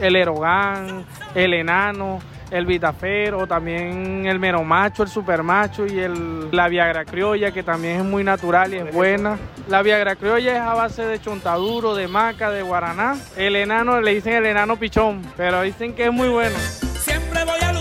[0.00, 2.18] El erogán, el enano,
[2.54, 7.98] el Vitafer o también el Meromacho, el Supermacho y el, la Viagra Criolla que también
[7.98, 9.36] es muy natural y es buena.
[9.68, 13.16] La Viagra Criolla es a base de chontaduro, de maca, de guaraná.
[13.36, 16.56] El enano le dicen el enano pichón, pero dicen que es muy bueno.
[17.00, 17.73] Siempre voy a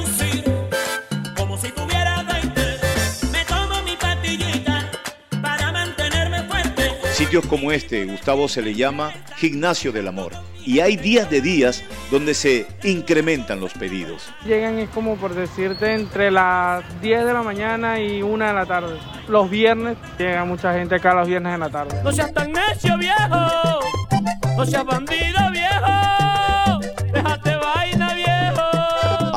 [7.24, 10.34] Sitios como este, Gustavo, se le llama gimnasio del amor.
[10.66, 14.30] Y hay días de días donde se incrementan los pedidos.
[14.46, 18.66] Llegan es como por decirte entre las 10 de la mañana y 1 de la
[18.66, 19.00] tarde.
[19.30, 21.98] Los viernes llega mucha gente acá los viernes en la tarde.
[22.04, 23.80] No seas tan necio, viejo.
[24.58, 26.80] No seas bandido, viejo.
[27.14, 27.93] Déjate viejo.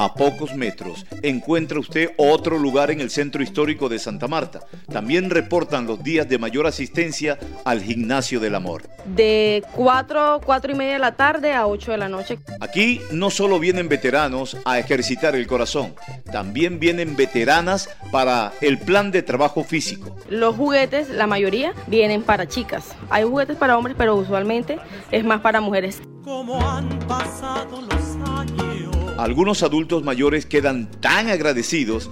[0.06, 4.60] A pocos metros encuentra usted otro lugar en el centro histórico de Santa Marta.
[4.88, 8.84] También reportan los días de mayor asistencia al gimnasio del amor.
[9.04, 12.38] De 4, 4 y media de la tarde a 8 de la noche.
[12.60, 15.96] Aquí no solo vienen veteranos a ejercitar el corazón,
[16.30, 20.14] también vienen veteranas para el plan de trabajo físico.
[20.30, 22.94] Los juguetes, la mayoría, vienen para chicas.
[23.10, 24.78] Hay juguetes para hombres, pero usualmente
[25.10, 26.00] es más para mujeres.
[26.22, 28.95] Como han pasado los años.
[29.18, 32.10] Algunos adultos mayores quedan tan agradecidos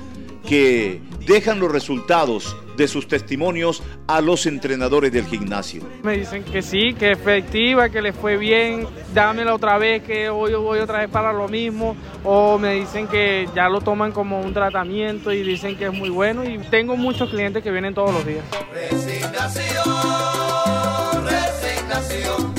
[0.49, 5.83] que dejan los resultados de sus testimonios a los entrenadores del gimnasio.
[6.03, 10.55] Me dicen que sí, que efectiva, que les fue bien, dámela otra vez, que hoy
[10.55, 14.53] voy otra vez para lo mismo, o me dicen que ya lo toman como un
[14.53, 18.27] tratamiento y dicen que es muy bueno y tengo muchos clientes que vienen todos los
[18.27, 18.45] días.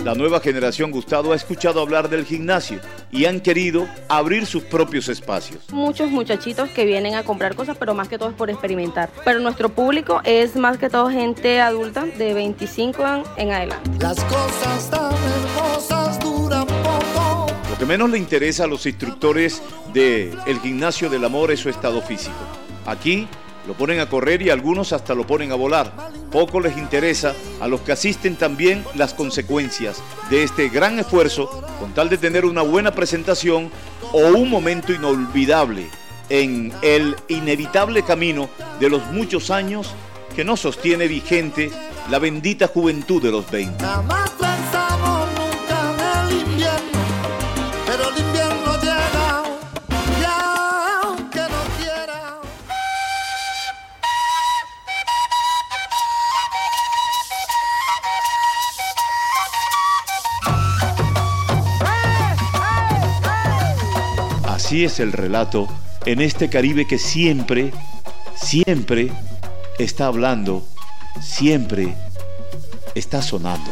[0.05, 2.79] La nueva generación Gustavo ha escuchado hablar del gimnasio
[3.11, 5.63] y han querido abrir sus propios espacios.
[5.71, 9.09] Muchos muchachitos que vienen a comprar cosas, pero más que todo es por experimentar.
[9.25, 13.89] Pero nuestro público es más que todo gente adulta de 25 en, en adelante.
[13.99, 17.47] Las cosas tan hermosas duran poco.
[17.71, 21.69] Lo que menos le interesa a los instructores del el gimnasio del amor es su
[21.69, 22.37] estado físico.
[22.85, 23.27] Aquí
[23.68, 25.91] lo ponen a correr y algunos hasta lo ponen a volar.
[26.32, 31.93] Poco les interesa a los que asisten también las consecuencias de este gran esfuerzo con
[31.93, 33.72] tal de tener una buena presentación
[34.11, 35.89] o un momento inolvidable
[36.30, 38.49] en el inevitable camino
[38.80, 39.93] de los muchos años
[40.36, 41.72] que nos sostiene vigente
[42.09, 43.86] la bendita juventud de los 20.
[64.84, 65.69] Es el relato
[66.05, 67.71] en este Caribe que siempre,
[68.36, 69.09] siempre
[69.80, 70.67] está hablando,
[71.21, 71.95] siempre
[72.93, 73.71] está sonando.